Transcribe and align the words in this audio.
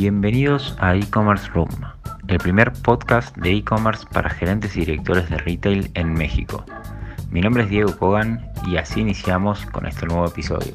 Bienvenidos 0.00 0.74
a 0.78 0.96
e-commerce 0.96 1.46
Room, 1.52 1.68
el 2.26 2.38
primer 2.38 2.72
podcast 2.72 3.36
de 3.36 3.56
e-commerce 3.56 4.06
para 4.10 4.30
gerentes 4.30 4.74
y 4.74 4.80
directores 4.80 5.28
de 5.28 5.36
retail 5.36 5.90
en 5.92 6.14
México. 6.14 6.64
Mi 7.30 7.42
nombre 7.42 7.64
es 7.64 7.68
Diego 7.68 7.94
Kogan 7.98 8.50
y 8.66 8.78
así 8.78 9.02
iniciamos 9.02 9.66
con 9.66 9.84
este 9.84 10.06
nuevo 10.06 10.24
episodio. 10.24 10.72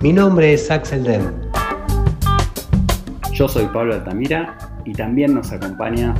Mi 0.00 0.12
nombre 0.12 0.54
es 0.54 0.68
Axel 0.72 1.04
Den. 1.04 1.32
Yo 3.32 3.46
soy 3.46 3.66
Pablo 3.66 3.94
Altamira 3.94 4.58
y 4.84 4.92
también 4.92 5.34
nos 5.34 5.52
acompaña 5.52 6.16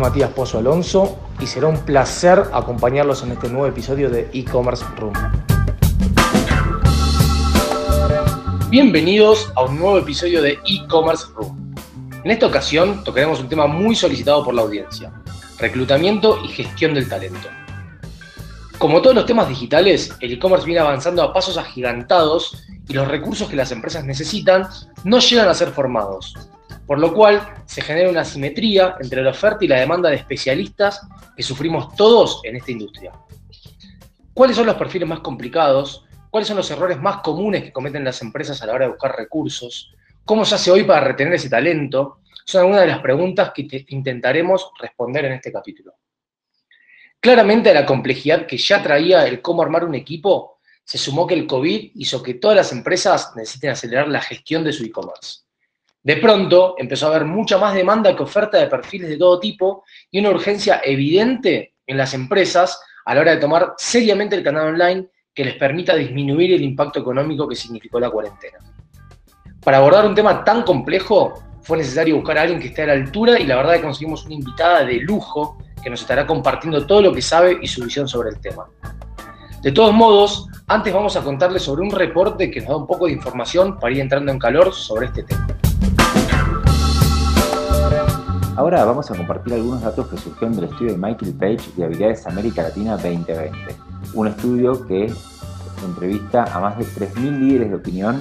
Matías 0.00 0.30
Pozo 0.30 0.60
Alonso 0.60 1.18
y 1.42 1.46
será 1.46 1.66
un 1.66 1.76
placer 1.76 2.42
acompañarlos 2.54 3.22
en 3.22 3.32
este 3.32 3.50
nuevo 3.50 3.66
episodio 3.66 4.08
de 4.08 4.30
e-commerce 4.32 4.82
Room. 4.96 5.12
Bienvenidos 8.70 9.52
a 9.56 9.64
un 9.64 9.80
nuevo 9.80 9.98
episodio 9.98 10.40
de 10.40 10.56
e-commerce 10.64 11.26
Room. 11.34 11.74
En 12.22 12.30
esta 12.30 12.46
ocasión 12.46 13.02
tocaremos 13.02 13.40
un 13.40 13.48
tema 13.48 13.66
muy 13.66 13.96
solicitado 13.96 14.44
por 14.44 14.54
la 14.54 14.62
audiencia, 14.62 15.12
reclutamiento 15.58 16.38
y 16.44 16.48
gestión 16.50 16.94
del 16.94 17.08
talento. 17.08 17.48
Como 18.78 19.02
todos 19.02 19.16
los 19.16 19.26
temas 19.26 19.48
digitales, 19.48 20.14
el 20.20 20.34
e-commerce 20.34 20.64
viene 20.64 20.82
avanzando 20.82 21.20
a 21.20 21.32
pasos 21.32 21.58
agigantados 21.58 22.62
y 22.86 22.92
los 22.92 23.08
recursos 23.08 23.48
que 23.48 23.56
las 23.56 23.72
empresas 23.72 24.04
necesitan 24.04 24.68
no 25.02 25.18
llegan 25.18 25.48
a 25.48 25.54
ser 25.54 25.70
formados, 25.70 26.36
por 26.86 27.00
lo 27.00 27.12
cual 27.12 27.52
se 27.66 27.82
genera 27.82 28.08
una 28.08 28.20
asimetría 28.20 28.94
entre 29.00 29.24
la 29.24 29.30
oferta 29.30 29.64
y 29.64 29.68
la 29.68 29.80
demanda 29.80 30.10
de 30.10 30.14
especialistas 30.14 31.00
que 31.36 31.42
sufrimos 31.42 31.96
todos 31.96 32.40
en 32.44 32.54
esta 32.54 32.70
industria. 32.70 33.10
¿Cuáles 34.32 34.54
son 34.54 34.66
los 34.66 34.76
perfiles 34.76 35.08
más 35.08 35.18
complicados? 35.18 36.04
¿Cuáles 36.30 36.48
son 36.48 36.56
los 36.56 36.70
errores 36.70 37.00
más 37.00 37.18
comunes 37.18 37.64
que 37.64 37.72
cometen 37.72 38.04
las 38.04 38.22
empresas 38.22 38.62
a 38.62 38.66
la 38.66 38.74
hora 38.74 38.84
de 38.86 38.92
buscar 38.92 39.16
recursos? 39.16 39.92
¿Cómo 40.24 40.44
se 40.44 40.54
hace 40.54 40.70
hoy 40.70 40.84
para 40.84 41.00
retener 41.00 41.34
ese 41.34 41.50
talento? 41.50 42.20
Son 42.44 42.60
algunas 42.60 42.82
de 42.82 42.86
las 42.86 43.00
preguntas 43.00 43.52
que 43.52 43.84
intentaremos 43.88 44.70
responder 44.78 45.24
en 45.24 45.32
este 45.32 45.52
capítulo. 45.52 45.94
Claramente 47.18 47.70
a 47.70 47.74
la 47.74 47.84
complejidad 47.84 48.46
que 48.46 48.56
ya 48.56 48.82
traía 48.82 49.26
el 49.26 49.42
cómo 49.42 49.62
armar 49.62 49.84
un 49.84 49.94
equipo, 49.94 50.60
se 50.84 50.98
sumó 50.98 51.26
que 51.26 51.34
el 51.34 51.46
COVID 51.46 51.92
hizo 51.96 52.22
que 52.22 52.34
todas 52.34 52.56
las 52.56 52.72
empresas 52.72 53.32
necesiten 53.36 53.70
acelerar 53.70 54.08
la 54.08 54.20
gestión 54.20 54.64
de 54.64 54.72
su 54.72 54.84
e-commerce. 54.84 55.40
De 56.02 56.16
pronto 56.16 56.76
empezó 56.78 57.06
a 57.06 57.10
haber 57.10 57.26
mucha 57.26 57.58
más 57.58 57.74
demanda 57.74 58.16
que 58.16 58.22
oferta 58.22 58.56
de 58.56 58.68
perfiles 58.68 59.10
de 59.10 59.18
todo 59.18 59.38
tipo 59.38 59.84
y 60.10 60.18
una 60.18 60.30
urgencia 60.30 60.80
evidente 60.82 61.74
en 61.86 61.98
las 61.98 62.14
empresas 62.14 62.80
a 63.04 63.14
la 63.14 63.20
hora 63.20 63.32
de 63.32 63.40
tomar 63.40 63.74
seriamente 63.76 64.34
el 64.34 64.42
canal 64.42 64.68
online 64.68 65.08
que 65.40 65.46
les 65.46 65.54
permita 65.54 65.94
disminuir 65.96 66.52
el 66.52 66.62
impacto 66.62 67.00
económico 67.00 67.48
que 67.48 67.56
significó 67.56 67.98
la 67.98 68.10
cuarentena. 68.10 68.58
Para 69.64 69.78
abordar 69.78 70.04
un 70.04 70.14
tema 70.14 70.44
tan 70.44 70.64
complejo, 70.64 71.32
fue 71.62 71.78
necesario 71.78 72.16
buscar 72.16 72.36
a 72.36 72.42
alguien 72.42 72.60
que 72.60 72.66
esté 72.66 72.82
a 72.82 72.88
la 72.88 72.92
altura 72.92 73.40
y 73.40 73.46
la 73.46 73.56
verdad 73.56 73.76
que 73.76 73.80
conseguimos 73.80 74.26
una 74.26 74.34
invitada 74.34 74.84
de 74.84 74.96
lujo 75.00 75.56
que 75.82 75.88
nos 75.88 76.02
estará 76.02 76.26
compartiendo 76.26 76.84
todo 76.84 77.00
lo 77.00 77.14
que 77.14 77.22
sabe 77.22 77.58
y 77.62 77.66
su 77.66 77.82
visión 77.82 78.06
sobre 78.06 78.28
el 78.28 78.38
tema. 78.38 78.66
De 79.62 79.72
todos 79.72 79.94
modos, 79.94 80.46
antes 80.66 80.92
vamos 80.92 81.16
a 81.16 81.22
contarles 81.22 81.62
sobre 81.62 81.80
un 81.80 81.90
reporte 81.90 82.50
que 82.50 82.60
nos 82.60 82.68
da 82.68 82.76
un 82.76 82.86
poco 82.86 83.06
de 83.06 83.12
información 83.12 83.78
para 83.78 83.94
ir 83.94 84.00
entrando 84.00 84.30
en 84.32 84.38
calor 84.38 84.74
sobre 84.74 85.06
este 85.06 85.22
tema. 85.22 85.46
Ahora 88.56 88.84
vamos 88.84 89.10
a 89.10 89.14
compartir 89.14 89.54
algunos 89.54 89.80
datos 89.80 90.06
que 90.06 90.18
surgieron 90.18 90.54
del 90.54 90.66
estudio 90.66 90.92
de 90.92 90.98
Michael 90.98 91.32
Page 91.32 91.72
de 91.78 91.84
Habilidades 91.86 92.26
América 92.26 92.62
Latina 92.62 92.98
2020, 92.98 93.89
un 94.14 94.26
estudio 94.26 94.86
que 94.86 95.12
entrevista 95.84 96.44
a 96.44 96.60
más 96.60 96.78
de 96.78 96.84
3.000 96.84 97.38
líderes 97.38 97.70
de 97.70 97.76
opinión 97.76 98.20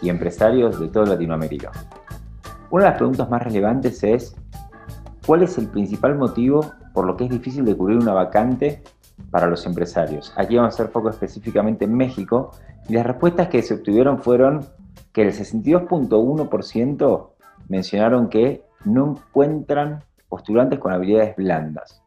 y 0.00 0.08
empresarios 0.08 0.78
de 0.78 0.88
toda 0.88 1.06
Latinoamérica. 1.06 1.72
Una 2.70 2.84
de 2.84 2.90
las 2.90 2.98
preguntas 2.98 3.28
más 3.30 3.42
relevantes 3.42 4.02
es, 4.04 4.36
¿cuál 5.26 5.42
es 5.42 5.58
el 5.58 5.68
principal 5.68 6.16
motivo 6.16 6.72
por 6.92 7.06
lo 7.06 7.16
que 7.16 7.24
es 7.24 7.30
difícil 7.30 7.64
de 7.64 7.76
cubrir 7.76 7.98
una 7.98 8.12
vacante 8.12 8.82
para 9.30 9.46
los 9.46 9.64
empresarios? 9.66 10.32
Aquí 10.36 10.56
vamos 10.56 10.74
a 10.74 10.74
hacer 10.74 10.88
foco 10.92 11.10
específicamente 11.10 11.84
en 11.84 11.94
México 11.96 12.52
y 12.88 12.94
las 12.94 13.06
respuestas 13.06 13.48
que 13.48 13.62
se 13.62 13.74
obtuvieron 13.74 14.20
fueron 14.20 14.66
que 15.12 15.22
el 15.22 15.32
62.1% 15.32 17.30
mencionaron 17.68 18.28
que 18.28 18.64
no 18.84 19.12
encuentran 19.12 20.04
postulantes 20.28 20.78
con 20.78 20.92
habilidades 20.92 21.34
blandas. 21.36 22.02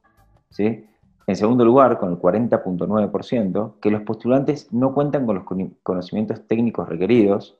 ¿sí? 0.49 0.85
En 1.27 1.35
segundo 1.35 1.65
lugar, 1.65 1.99
con 1.99 2.09
el 2.11 2.17
40.9%, 2.17 3.79
que 3.81 3.91
los 3.91 4.01
postulantes 4.03 4.71
no 4.71 4.93
cuentan 4.93 5.25
con 5.25 5.35
los 5.35 5.73
conocimientos 5.83 6.47
técnicos 6.47 6.87
requeridos, 6.87 7.59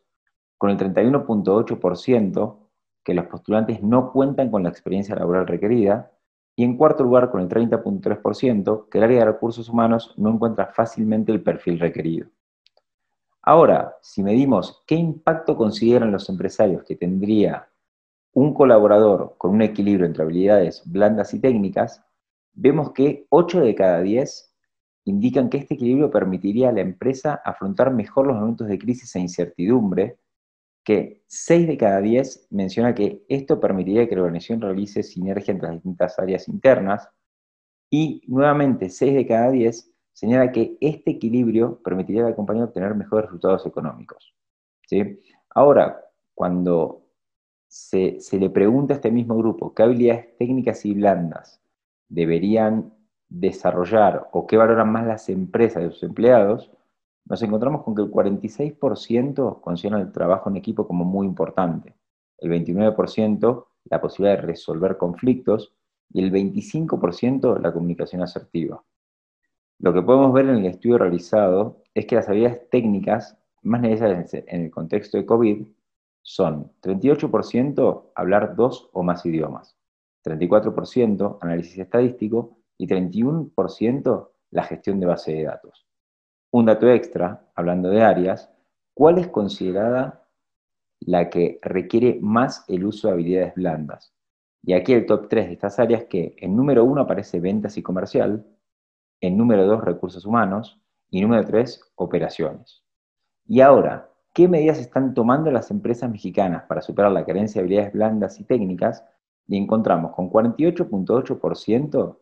con 0.58 0.70
el 0.70 0.78
31.8%, 0.78 2.58
que 3.04 3.14
los 3.14 3.26
postulantes 3.26 3.84
no 3.84 4.14
cuentan 4.14 4.50
con 4.52 4.64
la 4.64 4.70
experiencia 4.70 5.16
laboral 5.16 5.48
requerida, 5.48 6.12
y 6.56 6.64
en 6.64 6.78
cuarto 6.78 7.04
lugar, 7.04 7.30
con 7.30 7.42
el 7.42 7.50
30.3%, 7.50 8.88
que 8.90 8.98
el 9.00 9.04
área 9.04 9.20
de 9.20 9.26
recursos 9.34 9.68
humanos 9.68 10.14
no 10.16 10.30
encuentra 10.30 10.68
fácilmente 10.68 11.34
el 11.34 11.44
perfil 11.44 11.78
requerido. 11.78 12.30
Ahora, 13.42 13.98
si 14.02 14.24
medimos 14.24 14.82
qué 14.88 14.96
impacto 14.96 15.58
consideran 15.58 16.12
los 16.14 16.30
empresarios 16.30 16.84
que 16.84 16.96
tendría 16.96 17.68
un 18.34 18.54
colaborador 18.54 19.36
con 19.38 19.52
un 19.52 19.62
equilibrio 19.62 20.06
entre 20.06 20.24
habilidades 20.24 20.84
blandas 20.86 21.34
y 21.34 21.40
técnicas, 21.40 22.07
vemos 22.58 22.92
que 22.92 23.28
8 23.30 23.62
de 23.62 23.76
cada 23.76 24.02
10 24.02 24.54
indican 25.06 25.50
que 25.50 25.58
este 25.58 25.76
equilibrio 25.76 26.10
permitiría 26.12 26.70
a 26.70 26.74
la 26.74 26.82
empresa 26.82 27.42
afrontar 27.46 27.94
mejor 27.94 28.28
los 28.28 28.36
momentos 28.36 28.68
de 28.68 28.80
crisis 28.80 29.16
e 29.16 29.20
incertidumbre, 29.20 30.20
que 30.84 31.24
6 31.28 31.68
de 31.68 31.78
cada 31.78 32.02
10 32.02 32.48
menciona 32.50 32.96
que 32.96 33.24
esto 33.30 33.60
permitiría 33.60 34.10
que 34.10 34.16
la 34.16 34.24
organización 34.24 34.62
realice 34.62 35.04
sinergia 35.04 35.52
entre 35.54 35.68
las 35.68 35.78
distintas 35.78 36.18
áreas 36.20 36.48
internas, 36.48 37.08
y 37.90 38.22
nuevamente 38.28 38.90
6 38.90 39.14
de 39.14 39.28
cada 39.28 39.52
10 39.52 39.94
señala 40.12 40.52
que 40.52 40.78
este 40.82 41.12
equilibrio 41.12 41.80
permitiría 41.84 42.26
a 42.26 42.30
la 42.30 42.36
compañía 42.36 42.66
obtener 42.66 42.96
mejores 42.96 43.26
resultados 43.26 43.66
económicos. 43.68 44.34
¿sí? 44.88 45.22
Ahora, 45.52 46.04
cuando 46.34 47.06
se, 47.68 48.20
se 48.20 48.40
le 48.40 48.50
pregunta 48.50 48.94
a 48.94 48.98
este 48.98 49.12
mismo 49.12 49.38
grupo 49.38 49.74
qué 49.74 49.84
habilidades 49.84 50.36
técnicas 50.38 50.84
y 50.86 50.96
blandas 50.96 51.62
deberían 52.10 52.94
desarrollar 53.30 54.28
o 54.32 54.48
qué 54.48 54.58
valoran 54.58 54.92
más 54.92 55.06
las 55.06 55.30
empresas 55.30 55.84
de 55.84 55.92
sus 55.92 56.04
empleados, 56.04 56.72
nos 57.26 57.42
encontramos 57.42 57.84
con 57.84 57.94
que 57.96 58.02
el 58.02 58.12
46% 58.12 59.62
considera 59.62 60.00
el 60.00 60.12
trabajo 60.12 60.50
en 60.50 60.56
equipo 60.56 60.88
como 60.88 61.04
muy 61.04 61.28
importante, 61.28 61.96
el 62.38 62.50
29% 62.52 63.66
la 63.90 64.02
posibilidad 64.02 64.40
de 64.40 64.48
resolver 64.48 64.98
conflictos 64.98 65.74
y 66.12 66.24
el 66.24 66.32
25% 66.32 67.60
la 67.60 67.74
comunicación 67.74 68.22
asertiva. 68.22 68.84
Lo 69.80 69.94
que 69.94 70.02
podemos 70.02 70.34
ver 70.34 70.48
en 70.48 70.58
el 70.58 70.66
estudio 70.66 70.98
realizado 70.98 71.84
es 71.94 72.06
que 72.06 72.16
las 72.16 72.28
habilidades 72.28 72.70
técnicas 72.70 73.38
más 73.62 73.82
necesarias 73.82 74.34
en 74.34 74.64
el 74.64 74.72
contexto 74.72 75.18
de 75.18 75.26
COVID 75.26 75.68
son 76.22 76.72
38% 76.82 78.12
hablar 78.16 78.56
dos 78.56 78.90
o 78.94 79.04
más 79.04 79.26
idiomas, 79.26 79.77
34% 80.24 81.38
análisis 81.42 81.78
estadístico 81.78 82.58
y 82.78 82.88
31% 82.88 84.30
la 84.52 84.64
gestión 84.64 85.00
de 85.00 85.06
base 85.06 85.34
de 85.34 85.44
datos. 85.44 85.86
Un 86.52 86.66
dato 86.66 86.90
extra, 86.90 87.50
hablando 87.56 87.90
de 87.90 88.02
áreas, 88.02 88.50
¿cuál 88.94 89.18
es 89.18 89.28
considerada 89.28 90.28
la 91.02 91.30
que 91.30 91.60
requiere 91.62 92.18
más 92.22 92.64
el 92.68 92.86
uso 92.86 93.08
de 93.08 93.14
habilidades 93.14 93.56
blandas? 93.56 94.14
Y 94.64 94.74
aquí 94.74 94.94
el 94.94 95.06
top 95.06 95.28
3 95.30 95.48
de 95.48 95.54
estas 95.54 95.80
áreas 95.80 96.06
que 96.06 96.36
en 96.38 96.56
número 96.56 96.84
1 96.84 97.02
aparece 97.02 97.40
ventas 97.40 97.78
y 97.78 97.84
comercial, 97.84 98.46
en 99.22 99.38
número 99.38 99.66
2 99.66 99.84
recursos 99.84 100.26
humanos 100.26 100.82
y 101.10 101.22
número 101.22 101.46
3 101.46 101.82
operaciones. 101.96 102.84
Y 103.46 103.62
ahora, 103.62 104.10
¿qué 104.34 104.48
medidas 104.48 104.80
están 104.80 105.14
tomando 105.14 105.52
las 105.52 105.72
empresas 105.72 106.10
mexicanas 106.10 106.64
para 106.64 106.82
superar 106.82 107.12
la 107.12 107.26
carencia 107.26 107.62
de 107.62 107.66
habilidades 107.66 107.94
blandas 107.94 108.40
y 108.40 108.44
técnicas 108.44 109.04
y 109.48 109.58
encontramos 109.58 110.14
con 110.14 110.30
48.8% 110.30 112.18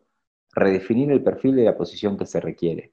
redefinir 0.54 1.10
el 1.10 1.22
perfil 1.22 1.56
de 1.56 1.64
la 1.64 1.76
posición 1.76 2.16
que 2.16 2.26
se 2.26 2.40
requiere. 2.40 2.92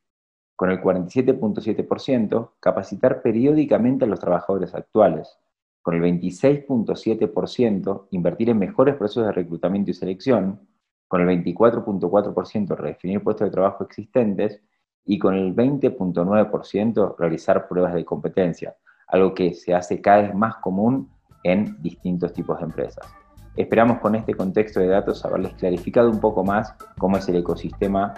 Con 0.56 0.70
el 0.70 0.82
47.7% 0.82 2.52
capacitar 2.60 3.22
periódicamente 3.22 4.06
a 4.06 4.08
los 4.08 4.20
trabajadores 4.20 4.74
actuales. 4.76 5.38
Con 5.82 5.96
el 5.96 6.02
26.7% 6.02 8.08
invertir 8.12 8.50
en 8.50 8.60
mejores 8.60 8.96
procesos 8.96 9.26
de 9.26 9.32
reclutamiento 9.32 9.92
y 9.92 9.94
selección. 9.94 10.68
Con 11.08 11.22
el 11.22 11.44
24.4% 11.44 12.76
redefinir 12.76 13.24
puestos 13.24 13.48
de 13.48 13.52
trabajo 13.52 13.84
existentes. 13.84 14.62
Y 15.06 15.20
con 15.20 15.36
el 15.36 15.56
20.9% 15.56 17.16
realizar 17.18 17.68
pruebas 17.68 17.94
de 17.94 18.06
competencia, 18.06 18.78
algo 19.08 19.34
que 19.34 19.54
se 19.54 19.74
hace 19.74 20.00
cada 20.00 20.22
vez 20.22 20.34
más 20.34 20.56
común 20.58 21.10
en 21.44 21.82
distintos 21.82 22.32
tipos 22.32 22.58
de 22.60 22.64
empresas. 22.64 23.23
Esperamos 23.56 24.00
con 24.00 24.16
este 24.16 24.34
contexto 24.34 24.80
de 24.80 24.88
datos 24.88 25.24
haberles 25.26 25.54
clarificado 25.54 26.10
un 26.10 26.20
poco 26.20 26.44
más 26.44 26.74
cómo 26.98 27.18
es 27.18 27.30
el 27.30 27.36
ecosistema 27.36 28.16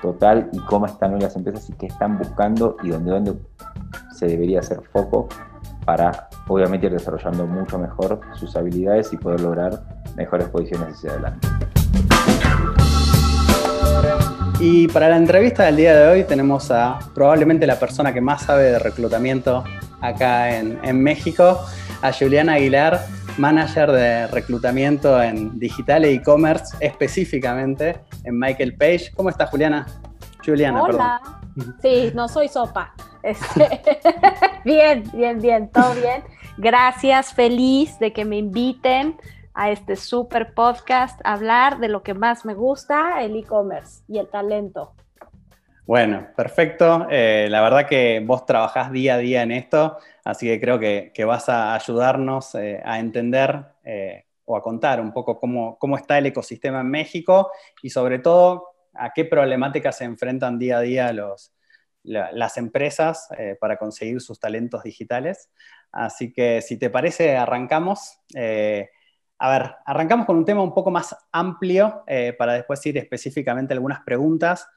total 0.00 0.48
y 0.50 0.58
cómo 0.60 0.86
están 0.86 1.12
hoy 1.12 1.20
las 1.20 1.36
empresas 1.36 1.68
y 1.68 1.74
qué 1.74 1.86
están 1.86 2.16
buscando 2.16 2.78
y 2.82 2.88
dónde, 2.88 3.34
se 4.16 4.26
debería 4.26 4.60
hacer 4.60 4.80
foco 4.90 5.28
para 5.84 6.30
obviamente 6.46 6.86
ir 6.86 6.92
desarrollando 6.92 7.46
mucho 7.46 7.78
mejor 7.78 8.20
sus 8.32 8.56
habilidades 8.56 9.12
y 9.12 9.18
poder 9.18 9.42
lograr 9.42 9.78
mejores 10.16 10.48
posiciones 10.48 10.94
hacia 10.94 11.10
adelante. 11.10 11.48
Y 14.58 14.88
para 14.88 15.10
la 15.10 15.18
entrevista 15.18 15.64
del 15.64 15.76
día 15.76 15.94
de 15.94 16.08
hoy 16.08 16.24
tenemos 16.24 16.70
a 16.70 16.98
probablemente 17.14 17.66
la 17.66 17.78
persona 17.78 18.14
que 18.14 18.22
más 18.22 18.42
sabe 18.42 18.64
de 18.64 18.78
reclutamiento 18.78 19.64
acá 20.00 20.56
en, 20.56 20.78
en 20.82 21.02
México, 21.02 21.60
a 22.00 22.12
Juliana 22.12 22.54
Aguilar, 22.54 23.17
manager 23.38 23.90
de 23.92 24.26
reclutamiento 24.26 25.22
en 25.22 25.58
digital 25.58 26.04
e 26.04 26.14
e-commerce, 26.14 26.76
específicamente 26.80 28.00
en 28.24 28.38
Michael 28.38 28.76
Page. 28.76 29.12
¿Cómo 29.14 29.30
estás, 29.30 29.50
Juliana? 29.50 29.86
Juliana, 30.44 30.82
Hola. 30.82 31.20
Sí, 31.82 32.10
no 32.14 32.28
soy 32.28 32.48
sopa. 32.48 32.94
Este, 33.22 33.80
bien, 34.64 35.04
bien, 35.12 35.40
bien, 35.40 35.70
todo 35.70 35.94
bien. 35.94 36.22
Gracias, 36.56 37.32
feliz 37.32 37.98
de 37.98 38.12
que 38.12 38.24
me 38.24 38.38
inviten 38.38 39.16
a 39.54 39.70
este 39.70 39.96
super 39.96 40.54
podcast 40.54 41.20
a 41.24 41.34
hablar 41.34 41.78
de 41.78 41.88
lo 41.88 42.02
que 42.02 42.14
más 42.14 42.44
me 42.44 42.54
gusta, 42.54 43.22
el 43.22 43.36
e-commerce 43.36 44.02
y 44.08 44.18
el 44.18 44.28
talento. 44.28 44.92
Bueno, 45.88 46.28
perfecto. 46.36 47.06
Eh, 47.10 47.46
la 47.48 47.62
verdad 47.62 47.86
que 47.88 48.20
vos 48.22 48.44
trabajás 48.44 48.92
día 48.92 49.14
a 49.14 49.16
día 49.16 49.42
en 49.42 49.52
esto, 49.52 49.96
así 50.22 50.46
que 50.46 50.60
creo 50.60 50.78
que, 50.78 51.24
vas 51.24 51.48
a 51.48 51.74
ayudarnos 51.74 52.54
eh, 52.56 52.82
a 52.84 52.98
entender 52.98 53.64
eh, 53.84 54.26
o 54.44 54.54
a 54.58 54.62
contar 54.62 55.00
un 55.00 55.14
poco 55.14 55.40
cómo, 55.40 55.96
está 55.96 56.18
el 56.18 56.26
ecosistema 56.26 56.82
en 56.82 56.90
México 56.90 57.50
y 57.82 57.88
sobre 57.88 58.18
todo 58.18 58.66
a 58.92 59.14
qué 59.14 59.24
problemáticas 59.24 59.96
se 59.96 60.04
enfrentan 60.04 60.58
día 60.58 60.76
a 60.76 60.80
día 60.82 61.10
las 62.02 62.56
empresas 62.58 63.26
para 63.58 63.78
conseguir 63.78 64.20
sus 64.20 64.38
talentos 64.38 64.82
digitales. 64.82 65.48
Así 65.90 66.34
que 66.34 66.60
si 66.60 66.76
te 66.76 66.90
parece, 66.90 67.34
arrancamos. 67.34 68.20
a 69.38 69.50
ver, 69.50 69.74
arrancamos 69.86 70.26
con 70.26 70.36
un 70.36 70.44
tema 70.44 70.62
un 70.62 70.74
poco 70.74 70.90
más 70.90 71.16
amplio 71.32 72.04
para 72.38 72.52
después 72.52 72.84
ir 72.84 72.98
específicamente 72.98 73.72
a 73.72 73.76
algunas 73.76 74.00
preguntas 74.00 74.68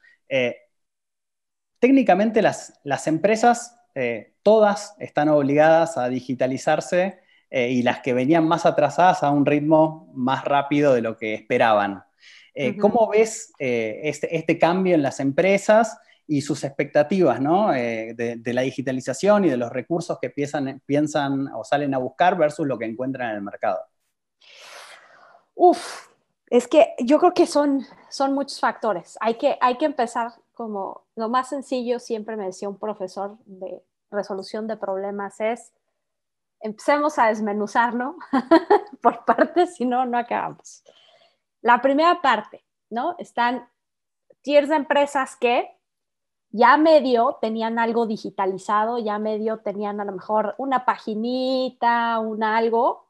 técnicamente 1.82 2.42
las, 2.42 2.78
las 2.84 3.08
empresas, 3.08 3.76
eh, 3.96 4.34
todas 4.44 4.94
están 5.00 5.28
obligadas 5.28 5.98
a 5.98 6.08
digitalizarse 6.08 7.18
eh, 7.50 7.70
y 7.70 7.82
las 7.82 8.02
que 8.02 8.14
venían 8.14 8.46
más 8.46 8.66
atrasadas 8.66 9.24
a 9.24 9.32
un 9.32 9.44
ritmo 9.44 10.08
más 10.14 10.44
rápido 10.44 10.94
de 10.94 11.02
lo 11.02 11.16
que 11.16 11.34
esperaban. 11.34 12.04
Eh, 12.54 12.76
¿Cómo 12.76 13.08
ves 13.08 13.52
este, 13.58 14.36
este, 14.36 14.58
cambio 14.60 14.94
en 14.94 15.02
las 15.02 15.18
empresas 15.18 15.98
y 16.28 16.42
sus 16.42 16.62
expectativas 16.62 17.40
de, 17.40 18.40
la 18.44 18.62
digitalización 18.62 19.46
y 19.46 19.50
de 19.50 19.56
los 19.56 19.72
recursos 19.72 20.18
que 20.22 20.30
piensan, 20.30 20.80
piensan 20.86 21.48
o 21.48 21.64
salen 21.64 21.94
a 21.94 21.98
buscar 21.98 22.38
versus 22.38 22.64
lo 22.64 22.78
que 22.78 22.84
encuentran 22.84 23.30
en 23.30 23.36
el 23.36 23.42
mercado? 23.42 23.80
Uf, 25.56 26.06
es 26.48 26.68
que 26.68 26.94
yo 27.00 27.18
creo 27.18 27.34
que 27.34 27.48
son, 27.48 27.84
son 28.08 28.34
muchos 28.34 28.60
factores. 28.60 29.18
Hay 29.20 29.34
que, 29.34 29.58
hay 29.60 29.78
que 29.78 29.86
empezar 29.86 30.32
como 30.52 31.04
lo 31.16 31.28
más 31.28 31.48
sencillo, 31.48 31.98
siempre 31.98 32.36
me 32.36 32.46
decía 32.46 32.68
un 32.68 32.78
profesor 32.78 33.38
de 33.46 33.82
resolución 34.10 34.66
de 34.66 34.76
problemas, 34.76 35.40
es 35.40 35.72
empecemos 36.60 37.18
a 37.18 37.26
desmenuzarlo 37.26 38.16
por 39.02 39.24
partes, 39.24 39.74
si 39.76 39.84
no, 39.84 40.06
no 40.06 40.18
acabamos. 40.18 40.84
La 41.60 41.80
primera 41.80 42.20
parte, 42.22 42.64
¿no? 42.90 43.16
Están 43.18 43.68
tiers 44.42 44.68
de 44.68 44.76
empresas 44.76 45.36
que 45.36 45.76
ya 46.50 46.76
medio 46.76 47.38
tenían 47.40 47.78
algo 47.78 48.06
digitalizado, 48.06 48.98
ya 48.98 49.18
medio 49.18 49.60
tenían 49.60 50.00
a 50.00 50.04
lo 50.04 50.12
mejor 50.12 50.54
una 50.58 50.84
paginita, 50.84 52.18
un 52.18 52.44
algo, 52.44 53.08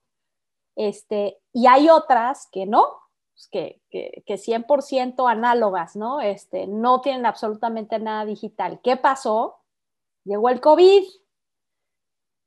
este, 0.76 1.40
y 1.52 1.66
hay 1.66 1.90
otras 1.90 2.48
que 2.50 2.66
no, 2.66 3.01
que, 3.50 3.81
que, 3.90 4.23
que 4.26 4.34
100% 4.34 5.31
análogas, 5.31 5.96
¿no? 5.96 6.20
Este, 6.20 6.67
no 6.67 7.00
tienen 7.00 7.26
absolutamente 7.26 7.99
nada 7.99 8.25
digital. 8.25 8.81
¿Qué 8.82 8.96
pasó? 8.96 9.61
Llegó 10.25 10.49
el 10.49 10.61
COVID. 10.61 11.02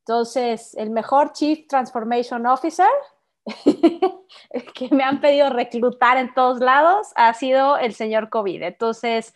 Entonces, 0.01 0.75
el 0.75 0.91
mejor 0.91 1.33
Chief 1.33 1.67
Transformation 1.67 2.45
Officer 2.45 2.89
que 4.73 4.89
me 4.91 5.03
han 5.03 5.21
pedido 5.21 5.49
reclutar 5.49 6.17
en 6.17 6.33
todos 6.33 6.59
lados 6.59 7.11
ha 7.15 7.33
sido 7.33 7.77
el 7.77 7.93
señor 7.93 8.29
COVID. 8.29 8.61
Entonces, 8.63 9.33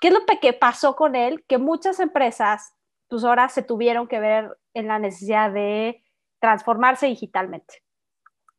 ¿qué 0.00 0.08
es 0.08 0.14
lo 0.14 0.20
que 0.40 0.52
pasó 0.52 0.96
con 0.96 1.16
él? 1.16 1.44
Que 1.46 1.58
muchas 1.58 2.00
empresas, 2.00 2.74
pues 3.08 3.24
ahora 3.24 3.48
se 3.48 3.62
tuvieron 3.62 4.06
que 4.06 4.20
ver 4.20 4.56
en 4.74 4.88
la 4.88 4.98
necesidad 4.98 5.52
de 5.52 6.02
transformarse 6.40 7.06
digitalmente 7.06 7.82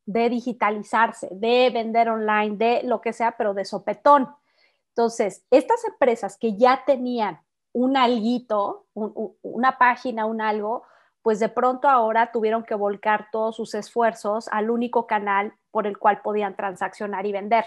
de 0.06 0.28
digitalizarse, 0.28 1.28
de 1.30 1.70
vender 1.72 2.08
online, 2.08 2.56
de 2.56 2.82
lo 2.84 3.00
que 3.00 3.12
sea, 3.12 3.36
pero 3.36 3.54
de 3.54 3.64
sopetón. 3.64 4.28
Entonces, 4.88 5.44
estas 5.50 5.84
empresas 5.84 6.36
que 6.36 6.56
ya 6.56 6.84
tenían 6.84 7.40
un 7.72 7.96
alguito, 7.96 8.86
una 8.94 9.78
página, 9.78 10.26
un 10.26 10.40
algo, 10.40 10.84
pues 11.22 11.38
de 11.38 11.48
pronto 11.48 11.88
ahora 11.88 12.32
tuvieron 12.32 12.64
que 12.64 12.74
volcar 12.74 13.28
todos 13.30 13.56
sus 13.56 13.74
esfuerzos 13.74 14.48
al 14.48 14.70
único 14.70 15.06
canal 15.06 15.54
por 15.70 15.86
el 15.86 15.96
cual 15.98 16.20
podían 16.20 16.56
transaccionar 16.56 17.24
y 17.26 17.32
vender. 17.32 17.64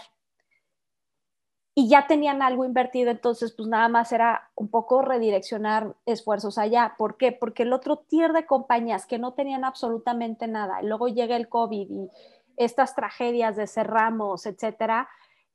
Y 1.77 1.89
ya 1.89 2.07
tenían 2.07 2.41
algo 2.41 2.63
invertido, 2.63 3.11
entonces 3.11 3.51
pues 3.51 3.67
nada 3.67 3.89
más 3.89 4.13
era 4.13 4.49
un 4.55 4.69
poco 4.69 5.01
redireccionar 5.01 5.93
esfuerzos 6.05 6.57
allá. 6.57 6.95
¿Por 6.97 7.17
qué? 7.17 7.33
Porque 7.33 7.63
el 7.63 7.73
otro 7.73 7.97
tier 7.97 8.31
de 8.31 8.45
compañías 8.45 9.05
que 9.05 9.19
no 9.19 9.33
tenían 9.33 9.65
absolutamente 9.65 10.47
nada, 10.47 10.81
y 10.81 10.87
luego 10.87 11.09
llega 11.09 11.35
el 11.35 11.49
COVID 11.49 11.89
y 11.89 12.09
estas 12.55 12.95
tragedias 12.95 13.57
de 13.57 13.67
cerramos, 13.67 14.45
etcétera, 14.45 15.09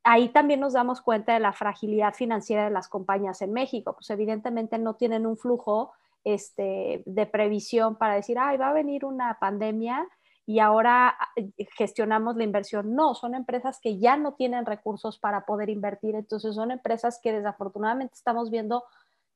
ahí 0.04 0.28
también 0.28 0.60
nos 0.60 0.74
damos 0.74 1.00
cuenta 1.00 1.32
de 1.32 1.40
la 1.40 1.52
fragilidad 1.52 2.12
financiera 2.12 2.64
de 2.64 2.70
las 2.70 2.88
compañías 2.88 3.40
en 3.40 3.54
México. 3.54 3.94
Pues 3.94 4.10
evidentemente 4.10 4.76
no 4.76 4.94
tienen 4.94 5.26
un 5.26 5.38
flujo 5.38 5.92
este, 6.24 7.02
de 7.06 7.26
previsión 7.26 7.96
para 7.96 8.14
decir, 8.14 8.38
ay, 8.38 8.58
va 8.58 8.68
a 8.68 8.74
venir 8.74 9.06
una 9.06 9.38
pandemia 9.40 10.06
y 10.50 10.58
ahora 10.58 11.16
eh, 11.36 11.52
gestionamos 11.76 12.36
la 12.36 12.42
inversión. 12.42 12.96
No, 12.96 13.14
son 13.14 13.36
empresas 13.36 13.78
que 13.80 14.00
ya 14.00 14.16
no 14.16 14.34
tienen 14.34 14.66
recursos 14.66 15.16
para 15.16 15.46
poder 15.46 15.70
invertir. 15.70 16.16
Entonces 16.16 16.56
son 16.56 16.72
empresas 16.72 17.20
que 17.22 17.32
desafortunadamente 17.32 18.14
estamos 18.16 18.50
viendo 18.50 18.82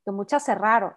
que 0.04 0.10
muchas 0.10 0.44
cerraron. 0.44 0.94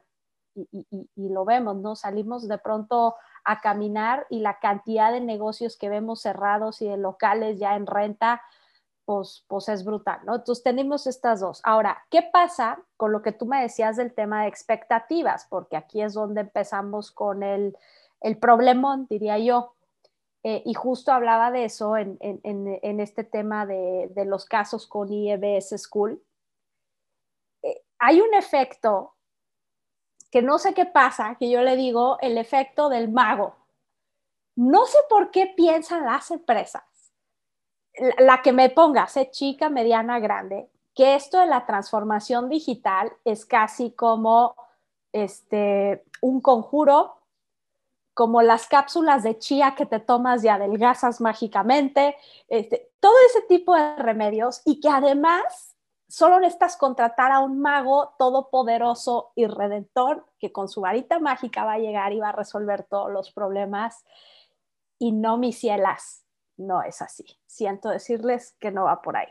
Y, 0.56 0.88
y, 0.90 1.30
lo 1.30 1.46
vemos, 1.46 1.78
¿no? 1.78 1.96
Salimos 1.96 2.48
de 2.48 2.58
pronto 2.58 3.14
a 3.44 3.62
caminar 3.62 4.26
y 4.32 4.40
la 4.40 4.58
cantidad 4.58 5.12
de 5.12 5.22
negocios 5.22 5.78
que 5.78 5.88
vemos 5.88 6.22
cerrados 6.22 6.82
y 6.82 6.88
de 6.88 6.98
locales 6.98 7.60
ya 7.60 7.76
en 7.76 7.86
renta, 7.86 8.42
pues, 9.06 9.46
pues 9.48 9.70
es 9.70 9.86
brutal, 9.86 10.22
¿no? 10.26 10.34
Entonces 10.38 10.64
tenemos 10.64 11.06
estas 11.06 11.42
dos. 11.42 11.62
Ahora, 11.64 12.04
¿qué 12.10 12.24
pasa 12.24 12.80
con 12.98 13.12
lo 13.12 13.22
que 13.22 13.34
tú 13.34 13.46
me 13.46 13.62
decías 13.62 13.98
del 13.98 14.16
tema 14.16 14.42
de 14.42 14.48
expectativas? 14.48 15.46
Porque 15.48 15.78
aquí 15.78 16.02
es 16.02 16.16
donde 16.16 16.42
empezamos 16.42 17.12
con 17.12 17.44
el, 17.44 17.78
el 18.22 18.40
problemón, 18.40 19.06
diría 19.08 19.38
yo. 19.38 19.76
Eh, 20.50 20.64
y 20.64 20.76
justo 20.76 21.12
hablaba 21.12 21.52
de 21.52 21.66
eso 21.66 21.98
en, 21.98 22.18
este 23.02 23.26
tema 23.26 23.66
de, 23.66 24.10
los 24.26 24.46
casos 24.46 24.88
con 24.88 25.12
IEBS 25.12 25.76
School. 25.78 26.24
Eh, 27.62 27.84
hay 28.00 28.22
un 28.22 28.34
efecto 28.34 29.18
que 30.32 30.42
no 30.42 30.58
sé 30.58 30.74
qué 30.74 30.86
pasa, 30.86 31.36
que 31.38 31.50
yo 31.50 31.62
le 31.64 31.76
digo 31.76 32.18
el 32.22 32.38
efecto 32.38 32.88
del 32.88 33.12
mago. 33.12 33.58
No 34.56 34.86
sé 34.86 34.98
por 35.10 35.32
qué 35.32 35.48
piensan 35.48 36.06
las 36.06 36.32
empresas, 36.32 37.12
la, 38.18 38.42
que 38.42 38.54
me 38.54 38.70
ponga, 38.70 39.08
sé 39.08 39.30
chica, 39.30 39.68
mediana, 39.68 40.22
grande, 40.22 40.70
que 40.96 41.16
esto 41.16 41.42
de 41.42 41.48
la 41.48 41.66
transformación 41.66 42.48
digital 42.48 43.12
es 43.26 43.46
casi 43.46 43.92
como 43.92 44.56
este, 45.12 46.06
un 46.22 46.40
conjuro, 46.40 47.17
como 48.18 48.42
las 48.42 48.68
cápsulas 48.68 49.22
de 49.22 49.38
chía 49.38 49.76
que 49.78 49.86
te 49.86 50.00
tomas 50.00 50.44
y 50.44 50.48
adelgazas 50.48 51.22
mágicamente, 51.22 52.18
este, 52.48 52.90
todo 53.00 53.14
ese 53.30 53.44
tipo 53.44 53.76
de 53.76 53.96
remedios 53.98 54.64
y 54.66 54.80
que 54.80 54.90
además 54.90 55.78
solo 56.08 56.40
necesitas 56.40 56.78
contratar 56.78 57.32
a 57.32 57.42
un 57.42 57.62
mago 57.62 58.16
todopoderoso 58.18 59.34
y 59.36 59.46
redentor 59.46 60.26
que 60.40 60.52
con 60.52 60.68
su 60.68 60.82
varita 60.82 61.20
mágica 61.20 61.64
va 61.64 61.74
a 61.74 61.78
llegar 61.78 62.12
y 62.12 62.20
va 62.20 62.30
a 62.30 62.32
resolver 62.32 62.88
todos 62.90 63.12
los 63.12 63.32
problemas. 63.32 64.04
Y 64.98 65.12
no, 65.12 65.38
mis 65.38 65.60
cielas, 65.60 66.24
no 66.58 66.82
es 66.82 67.04
así. 67.04 67.24
Siento 67.46 67.90
decirles 67.90 68.56
que 68.60 68.72
no 68.72 68.86
va 68.86 69.04
por 69.04 69.16
ahí. 69.16 69.30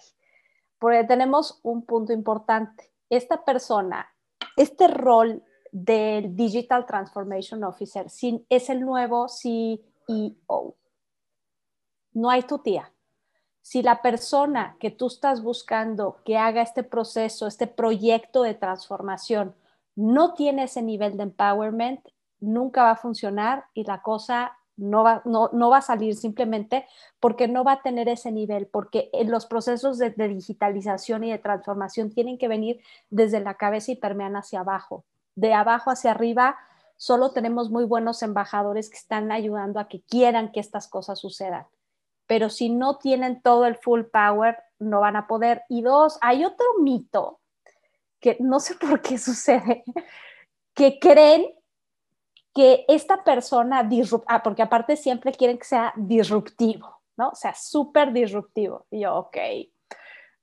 Porque 0.78 1.02
tenemos 1.02 1.59
un 1.64 1.85
punto 1.85 2.12
importante. 2.12 2.93
Esta 3.11 3.45
persona, 3.45 4.14
este 4.57 4.87
rol 4.87 5.43
del 5.85 6.35
Digital 6.35 6.87
Transformation 6.87 7.62
Officer 7.64 8.06
es 8.49 8.71
el 8.71 8.80
nuevo 8.80 9.26
CEO. 9.28 10.75
No 12.12 12.30
hay 12.30 12.42
tu 12.42 12.59
tía 12.59 12.92
si 13.66 13.83
la 13.83 14.00
persona 14.00 14.76
que 14.78 14.92
tú 14.92 15.09
estás 15.09 15.42
buscando 15.42 16.18
que 16.25 16.38
haga 16.38 16.62
este 16.62 16.85
proceso, 16.85 17.49
este 17.49 17.66
proyecto 17.66 18.45
de 18.45 18.54
transformación, 18.54 19.56
no 19.97 20.35
tiene 20.35 20.62
ese 20.62 20.83
nivel 20.83 21.16
de 21.16 21.25
empowerment, 21.25 22.00
nunca 22.38 22.85
va 22.85 22.92
a 22.92 22.97
funcionar 22.97 23.64
y 23.75 23.83
la 23.83 24.02
cosa 24.02 24.56
no 24.76 25.02
va, 25.02 25.21
no, 25.25 25.68
va 25.68 25.78
a 25.78 25.83
salir 25.83 26.14
simplemente 26.14 26.87
porque 27.18 27.49
no 27.49 27.64
va 27.64 27.73
a 27.73 27.83
tener 27.83 28.09
ese 28.09 28.30
nivel, 28.30 28.68
porque 28.68 29.11
los 29.25 29.47
procesos 29.47 29.99
de, 29.99 30.11
digitalización 30.11 31.25
y 31.25 31.33
de 31.33 31.38
transformación 31.38 32.12
tienen 32.12 32.38
que 32.38 32.47
venir 32.47 32.80
desde 33.11 33.40
la 33.40 33.54
cabeza 33.54 33.90
y 33.90 33.97
permean 33.97 34.37
hacia 34.37 34.61
abajo. 34.61 35.04
De 35.37 35.55
abajo 35.55 35.90
hacia 35.90 36.11
arriba, 36.11 36.57
solo 36.97 37.31
tenemos 37.31 37.71
muy 37.71 37.85
buenos 37.85 38.23
embajadores 38.23 38.90
que 38.90 38.97
están 38.97 39.31
ayudando 39.31 39.78
a 39.78 39.87
que 39.87 40.02
quieran 40.02 40.50
que 40.50 40.61
estas 40.61 40.88
cosas 40.88 41.21
sucedan. 41.21 41.66
Pero 42.26 42.50
si 42.50 42.71
no 42.71 42.99
tienen 42.99 43.40
todo 43.40 43.66
el 43.66 43.76
full 43.76 44.02
power, 44.02 44.59
no 44.78 45.00
van 45.00 45.16
a 45.16 45.26
poder. 45.26 45.62
Y 45.69 45.83
dos, 45.83 46.19
hay 46.21 46.45
otro 46.45 46.66
mito 46.81 47.40
que 48.21 48.37
no 48.40 48.61
sé 48.61 48.75
por 48.81 49.00
qué 49.00 49.19
sucede, 49.19 49.85
que 50.75 50.99
creen 50.99 51.55
que 52.55 52.87
esta 52.88 53.23
persona 53.23 53.87
ah, 54.28 54.43
porque 54.43 54.62
aparte 54.62 54.97
siempre 54.97 55.33
quieren 55.33 55.59
que 55.59 55.64
sea 55.64 55.93
disruptivo, 55.95 57.02
¿no? 57.19 57.28
O 57.28 57.35
sea, 57.35 57.55
súper 57.55 58.12
disruptivo. 58.12 58.87
Y 58.90 59.00
yo, 59.00 59.14
ok. 59.14 59.37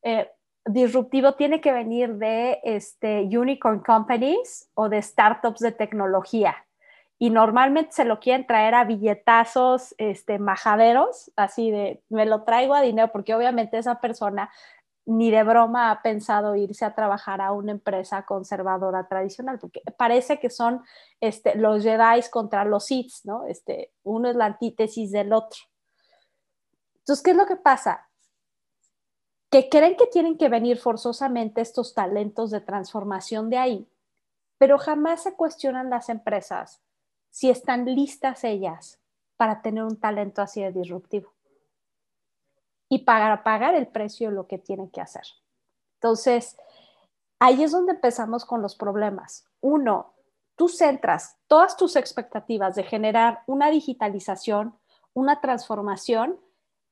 Eh, 0.04 0.32
disruptivo 0.66 1.34
tiene 1.34 1.62
que 1.62 1.72
venir 1.72 2.16
de 2.16 2.60
este, 2.64 3.22
unicorn 3.24 3.82
companies 3.82 4.70
o 4.74 4.90
de 4.90 5.02
startups 5.02 5.60
de 5.60 5.72
tecnología. 5.72 6.56
Y 7.20 7.30
normalmente 7.30 7.94
se 7.94 8.06
lo 8.06 8.20
quieren 8.20 8.48
traer 8.48 8.76
a 8.76 8.84
billetazos 8.84 9.96
este, 9.98 10.40
majaderos, 10.40 11.32
así 11.36 11.72
de, 11.72 12.04
me 12.10 12.26
lo 12.26 12.44
traigo 12.44 12.74
a 12.74 12.82
dinero, 12.82 13.12
porque 13.12 13.36
obviamente 13.36 13.78
esa 13.78 14.02
persona 14.02 14.50
ni 15.06 15.32
de 15.32 15.44
broma 15.44 15.92
ha 15.92 16.02
pensado 16.02 16.56
irse 16.56 16.86
a 16.86 16.96
trabajar 16.96 17.42
a 17.42 17.52
una 17.52 17.72
empresa 17.72 18.26
conservadora 18.26 19.08
tradicional, 19.08 19.60
porque 19.60 19.82
parece 19.98 20.40
que 20.40 20.50
son 20.50 20.82
este, 21.20 21.56
los 21.56 21.84
Jedi 21.84 22.22
contra 22.32 22.64
los 22.66 22.86
Sith, 22.86 23.14
¿no? 23.26 23.46
Este, 23.48 23.92
uno 24.04 24.30
es 24.30 24.36
la 24.36 24.46
antítesis 24.46 25.12
del 25.12 25.34
otro. 25.34 25.60
Entonces, 27.00 27.24
¿qué 27.24 27.32
es 27.32 27.38
lo 27.38 27.46
que 27.46 27.58
pasa? 27.58 28.08
Que 29.54 29.70
creen 29.70 29.96
que 29.96 30.08
tienen 30.08 30.36
que 30.36 30.50
venir 30.50 30.80
forzosamente 30.80 31.62
estos 31.62 31.94
talentos 31.94 32.50
de 32.50 32.60
transformación 32.60 33.52
de 33.52 33.60
ahí, 33.60 33.88
pero 34.58 34.80
jamás 34.80 35.22
se 35.22 35.36
cuestionan 35.36 35.92
las 35.92 36.10
empresas 36.10 36.82
si 37.30 37.52
están 37.52 37.86
listas 37.86 38.44
ellas 38.46 39.00
para 39.38 39.62
tener 39.62 39.84
un 39.84 40.00
talento 40.00 40.42
así 40.42 40.64
de 40.64 40.72
disruptivo 40.72 41.34
y 42.90 43.04
para 43.04 43.44
pagar 43.44 43.76
el 43.76 43.86
precio 43.86 44.30
de 44.30 44.36
lo 44.36 44.48
que 44.48 44.58
tienen 44.58 44.90
que 44.90 45.02
hacer. 45.02 45.22
Entonces, 45.98 46.58
ahí 47.38 47.62
es 47.62 47.74
donde 47.74 47.92
empezamos 47.92 48.46
con 48.46 48.64
los 48.64 48.76
problemas. 48.76 49.46
Uno, 49.62 50.16
tú 50.56 50.68
centras 50.68 51.38
todas 51.46 51.78
tus 51.78 51.96
expectativas 51.96 52.74
de 52.74 52.86
generar 52.86 53.44
una 53.46 53.70
digitalización, 53.70 54.76
una 55.14 55.42
transformación 55.42 56.40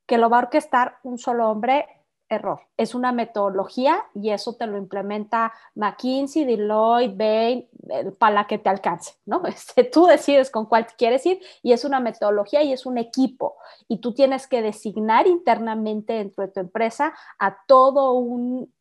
que 0.06 0.16
lo 0.16 0.30
va 0.30 0.36
a 0.36 0.42
orquestar 0.42 1.00
un 1.02 1.18
solo 1.18 1.50
hombre 1.50 2.01
error. 2.36 2.60
Es 2.76 2.94
una 2.94 3.12
metodología 3.12 4.04
y 4.14 4.30
eso 4.30 4.54
te 4.54 4.66
lo 4.66 4.76
implementa 4.76 5.52
McKinsey, 5.74 6.44
Deloitte, 6.44 7.16
Bain, 7.16 7.68
eh, 7.88 8.10
para 8.18 8.34
la 8.34 8.46
que 8.46 8.58
te 8.58 8.68
alcance, 8.68 9.14
¿no? 9.26 9.42
Este, 9.46 9.84
tú 9.84 10.06
decides 10.06 10.50
con 10.50 10.66
cuál 10.66 10.86
quieres 10.96 11.24
ir 11.26 11.40
y 11.62 11.72
es 11.72 11.84
una 11.84 12.00
metodología 12.00 12.62
y 12.62 12.72
es 12.72 12.86
un 12.86 12.98
equipo 12.98 13.56
y 13.88 13.98
tú 13.98 14.14
tienes 14.14 14.46
que 14.46 14.62
designar 14.62 15.26
internamente 15.26 16.14
dentro 16.14 16.44
de 16.46 16.52
tu 16.52 16.60
empresa 16.60 17.14
a 17.38 17.56
todo 17.66 18.12
un, 18.12 18.72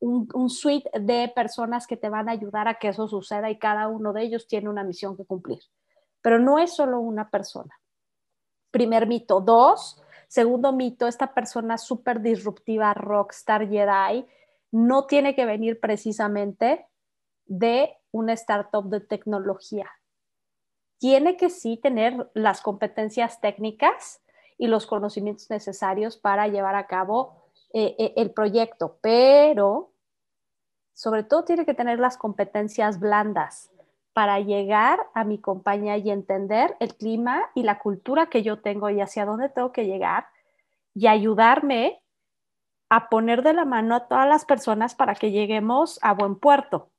un, 0.00 0.28
un 0.32 0.50
suite 0.50 0.90
de 0.98 1.32
personas 1.34 1.86
que 1.86 1.96
te 1.96 2.08
van 2.08 2.28
a 2.28 2.32
ayudar 2.32 2.68
a 2.68 2.74
que 2.74 2.88
eso 2.88 3.08
suceda 3.08 3.50
y 3.50 3.58
cada 3.58 3.88
uno 3.88 4.12
de 4.12 4.22
ellos 4.22 4.46
tiene 4.46 4.68
una 4.68 4.84
misión 4.84 5.16
que 5.16 5.24
cumplir. 5.24 5.60
Pero 6.20 6.38
no 6.38 6.58
es 6.58 6.74
solo 6.74 7.00
una 7.00 7.30
persona. 7.30 7.78
Primer 8.70 9.06
mito. 9.06 9.40
Dos, 9.40 10.01
Segundo 10.32 10.72
mito, 10.72 11.08
esta 11.08 11.34
persona 11.34 11.76
súper 11.76 12.22
disruptiva, 12.22 12.94
rockstar 12.94 13.68
Jedi, 13.68 14.26
no 14.70 15.04
tiene 15.04 15.34
que 15.34 15.44
venir 15.44 15.78
precisamente 15.78 16.86
de 17.44 17.94
una 18.12 18.32
startup 18.32 18.88
de 18.88 19.00
tecnología. 19.00 19.90
Tiene 20.96 21.36
que 21.36 21.50
sí 21.50 21.76
tener 21.76 22.30
las 22.32 22.62
competencias 22.62 23.42
técnicas 23.42 24.22
y 24.56 24.68
los 24.68 24.86
conocimientos 24.86 25.50
necesarios 25.50 26.16
para 26.16 26.48
llevar 26.48 26.76
a 26.76 26.86
cabo 26.86 27.50
eh, 27.74 27.94
eh, 27.98 28.14
el 28.16 28.30
proyecto, 28.30 29.00
pero 29.02 29.92
sobre 30.94 31.24
todo 31.24 31.44
tiene 31.44 31.66
que 31.66 31.74
tener 31.74 31.98
las 31.98 32.16
competencias 32.16 32.98
blandas 32.98 33.70
para 34.12 34.40
llegar 34.40 35.00
a 35.14 35.24
mi 35.24 35.38
compañía 35.38 35.96
y 35.96 36.10
entender 36.10 36.76
el 36.80 36.94
clima 36.94 37.50
y 37.54 37.62
la 37.62 37.78
cultura 37.78 38.26
que 38.26 38.42
yo 38.42 38.60
tengo 38.60 38.90
y 38.90 39.00
hacia 39.00 39.24
dónde 39.24 39.48
tengo 39.48 39.72
que 39.72 39.86
llegar 39.86 40.26
y 40.94 41.06
ayudarme 41.06 42.02
a 42.90 43.08
poner 43.08 43.42
de 43.42 43.54
la 43.54 43.64
mano 43.64 43.96
a 43.96 44.06
todas 44.06 44.28
las 44.28 44.44
personas 44.44 44.94
para 44.94 45.14
que 45.14 45.30
lleguemos 45.30 45.98
a 46.02 46.12
buen 46.12 46.36
puerto. 46.36 46.90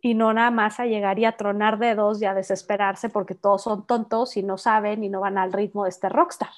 Y 0.00 0.14
no 0.14 0.32
nada 0.34 0.50
más 0.50 0.80
a 0.80 0.86
llegar 0.86 1.18
y 1.20 1.24
a 1.24 1.36
tronar 1.36 1.78
dedos 1.78 2.20
y 2.20 2.26
a 2.26 2.34
desesperarse 2.34 3.08
porque 3.08 3.36
todos 3.36 3.62
son 3.62 3.86
tontos 3.86 4.36
y 4.36 4.42
no 4.42 4.58
saben 4.58 5.04
y 5.04 5.08
no 5.08 5.20
van 5.20 5.38
al 5.38 5.52
ritmo 5.52 5.84
de 5.84 5.90
este 5.90 6.08
rockstar. 6.08 6.50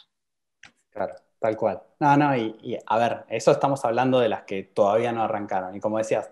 Claro, 0.88 1.14
tal 1.38 1.56
cual. 1.58 1.82
No, 2.00 2.16
no, 2.16 2.34
y, 2.34 2.78
a 2.86 2.98
ver, 2.98 3.24
eso 3.28 3.52
estamos 3.52 3.84
hablando 3.84 4.18
de 4.20 4.30
las 4.30 4.44
que 4.44 4.62
todavía 4.62 5.12
no 5.12 5.22
arrancaron. 5.22 5.76
Y 5.76 5.80
como 5.80 5.98
decías, 5.98 6.30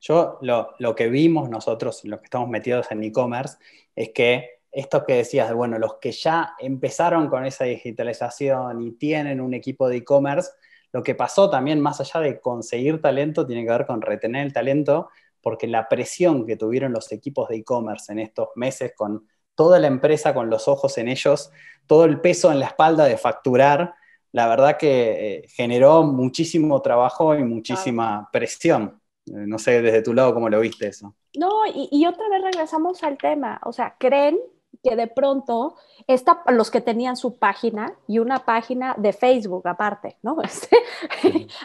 yo 0.00 0.38
lo, 0.42 0.94
que 0.94 1.08
vimos 1.08 1.48
nosotros, 1.48 2.04
los 2.04 2.20
que 2.20 2.26
estamos 2.26 2.48
metidos 2.48 2.90
en 2.90 3.02
e-commerce, 3.02 3.56
es 3.94 4.10
que 4.10 4.60
esto 4.70 5.04
que 5.04 5.14
decías, 5.14 5.52
bueno, 5.54 5.78
los 5.78 5.94
que 5.94 6.12
ya 6.12 6.54
empezaron 6.58 7.28
con 7.28 7.46
esa 7.46 7.64
digitalización 7.64 8.82
y 8.82 8.92
tienen 8.92 9.40
un 9.40 9.54
equipo 9.54 9.88
de 9.88 9.96
e-commerce, 9.96 10.50
lo 10.92 11.02
que 11.02 11.14
pasó 11.14 11.50
también, 11.50 11.80
más 11.80 12.00
allá 12.00 12.20
de 12.20 12.40
conseguir 12.40 13.00
talento, 13.00 13.46
tiene 13.46 13.64
que 13.64 13.70
ver 13.70 13.86
con 13.86 14.02
retener 14.02 14.46
el 14.46 14.52
talento, 14.52 15.08
porque 15.40 15.66
la 15.66 15.88
presión 15.88 16.46
que 16.46 16.56
tuvieron 16.56 16.92
los 16.92 17.10
equipos 17.12 17.48
de 17.48 17.56
e-commerce 17.56 18.12
en 18.12 18.18
estos 18.18 18.48
meses, 18.54 18.92
con 18.96 19.26
toda 19.54 19.78
la 19.78 19.86
empresa 19.86 20.34
con 20.34 20.50
los 20.50 20.68
ojos 20.68 20.98
en 20.98 21.08
ellos, 21.08 21.50
todo 21.86 22.04
el 22.04 22.20
peso 22.20 22.52
en 22.52 22.60
la 22.60 22.66
espalda 22.66 23.06
de 23.06 23.16
facturar, 23.16 23.94
la 24.32 24.48
verdad 24.48 24.76
que 24.76 25.36
eh, 25.36 25.48
generó 25.48 26.02
muchísimo 26.02 26.82
trabajo 26.82 27.34
y 27.34 27.42
muchísima 27.42 28.28
presión. 28.30 29.00
Eh, 29.26 29.44
no 29.46 29.58
sé 29.58 29.82
desde 29.82 30.02
tu 30.02 30.14
lado 30.14 30.34
cómo 30.34 30.48
lo 30.48 30.60
viste 30.60 30.86
eso. 30.88 31.14
No, 31.36 31.66
y, 31.66 32.06
otra 32.06 32.28
vez 32.28 32.42
regresamos 32.42 33.02
al 33.02 33.18
tema, 33.18 33.60
o 33.64 33.72
sea, 33.72 33.96
creen 33.98 34.38
que 34.82 34.94
de 34.94 35.06
pronto 35.06 35.76
esta, 36.06 36.42
los 36.48 36.70
que 36.70 36.80
tenían 36.80 37.16
su 37.16 37.38
página 37.38 37.94
y 38.06 38.18
una 38.20 38.44
página 38.44 38.94
de 38.96 39.12
Facebook 39.12 39.66
aparte, 39.66 40.16
¿no? 40.22 40.36
Este, 40.44 40.78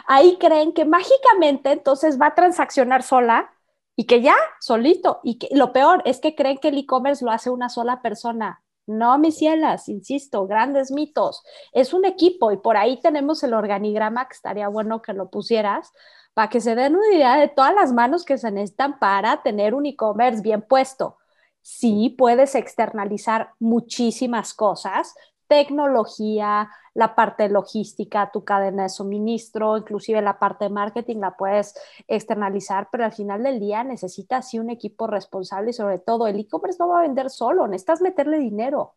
ahí 0.06 0.36
creen 0.38 0.72
que 0.72 0.84
mágicamente 0.84 1.72
entonces 1.72 2.20
va 2.20 2.28
a 2.28 2.34
transaccionar 2.34 3.02
sola 3.02 3.50
y 3.94 4.06
que 4.06 4.22
ya, 4.22 4.34
solito. 4.60 5.20
Y 5.22 5.38
que 5.38 5.48
lo 5.52 5.72
peor 5.72 6.02
es 6.04 6.18
que 6.18 6.34
creen 6.34 6.58
que 6.58 6.68
el 6.68 6.78
e-commerce 6.78 7.24
lo 7.24 7.30
hace 7.30 7.50
una 7.50 7.68
sola 7.68 8.02
persona. 8.02 8.62
No, 8.86 9.16
mis 9.18 9.36
cielas, 9.36 9.88
insisto, 9.88 10.46
grandes 10.46 10.90
mitos. 10.90 11.44
Es 11.72 11.94
un 11.94 12.04
equipo 12.04 12.50
y 12.50 12.56
por 12.56 12.76
ahí 12.76 12.98
tenemos 13.00 13.42
el 13.44 13.54
organigrama 13.54 14.26
que 14.26 14.34
estaría 14.34 14.68
bueno 14.68 15.02
que 15.02 15.12
lo 15.12 15.30
pusieras 15.30 15.92
para 16.34 16.48
que 16.48 16.60
se 16.60 16.74
den 16.74 16.96
una 16.96 17.14
idea 17.14 17.36
de 17.36 17.48
todas 17.48 17.74
las 17.74 17.92
manos 17.92 18.24
que 18.24 18.38
se 18.38 18.50
necesitan 18.50 18.98
para 18.98 19.42
tener 19.42 19.74
un 19.74 19.86
e-commerce 19.86 20.42
bien 20.42 20.62
puesto. 20.62 21.18
Sí, 21.60 22.14
puedes 22.18 22.54
externalizar 22.54 23.50
muchísimas 23.60 24.54
cosas, 24.54 25.14
tecnología, 25.46 26.70
la 26.94 27.14
parte 27.14 27.48
logística, 27.48 28.30
tu 28.32 28.44
cadena 28.44 28.84
de 28.84 28.88
suministro, 28.88 29.76
inclusive 29.76 30.22
la 30.22 30.38
parte 30.38 30.64
de 30.64 30.70
marketing 30.70 31.18
la 31.18 31.36
puedes 31.36 31.74
externalizar, 32.08 32.88
pero 32.90 33.04
al 33.04 33.12
final 33.12 33.42
del 33.42 33.60
día 33.60 33.84
necesitas 33.84 34.48
sí 34.48 34.58
un 34.58 34.70
equipo 34.70 35.06
responsable 35.06 35.70
y 35.70 35.74
sobre 35.74 35.98
todo 35.98 36.26
el 36.26 36.40
e-commerce 36.40 36.78
no 36.80 36.88
va 36.88 37.00
a 37.00 37.02
vender 37.02 37.30
solo, 37.30 37.66
necesitas 37.66 38.00
meterle 38.00 38.38
dinero. 38.38 38.94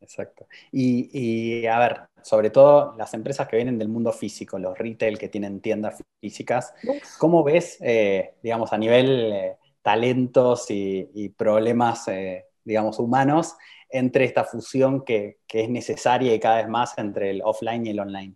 Exacto. 0.00 0.46
Y, 0.72 1.66
a 1.66 1.78
ver, 1.78 2.00
sobre 2.22 2.50
todo 2.50 2.94
las 2.96 3.12
empresas 3.14 3.46
que 3.46 3.56
vienen 3.56 3.78
del 3.78 3.88
mundo 3.88 4.12
físico, 4.12 4.58
los 4.58 4.76
retail 4.76 5.18
que 5.18 5.28
tienen 5.28 5.60
tiendas 5.60 6.02
físicas, 6.20 6.74
¿cómo 7.18 7.44
ves, 7.44 7.78
eh, 7.80 8.34
digamos, 8.42 8.72
a 8.72 8.78
nivel 8.78 9.32
eh, 9.32 9.58
talentos 9.82 10.66
y, 10.70 11.28
problemas, 11.36 12.08
eh, 12.08 12.46
digamos, 12.64 12.98
humanos 12.98 13.56
entre 13.90 14.24
esta 14.24 14.44
fusión 14.44 15.04
que, 15.04 15.38
es 15.48 15.68
necesaria 15.68 16.34
y 16.34 16.40
cada 16.40 16.56
vez 16.56 16.68
más 16.68 16.96
entre 16.96 17.30
el 17.30 17.42
offline 17.44 17.86
y 17.86 17.90
el 17.90 18.00
online? 18.00 18.34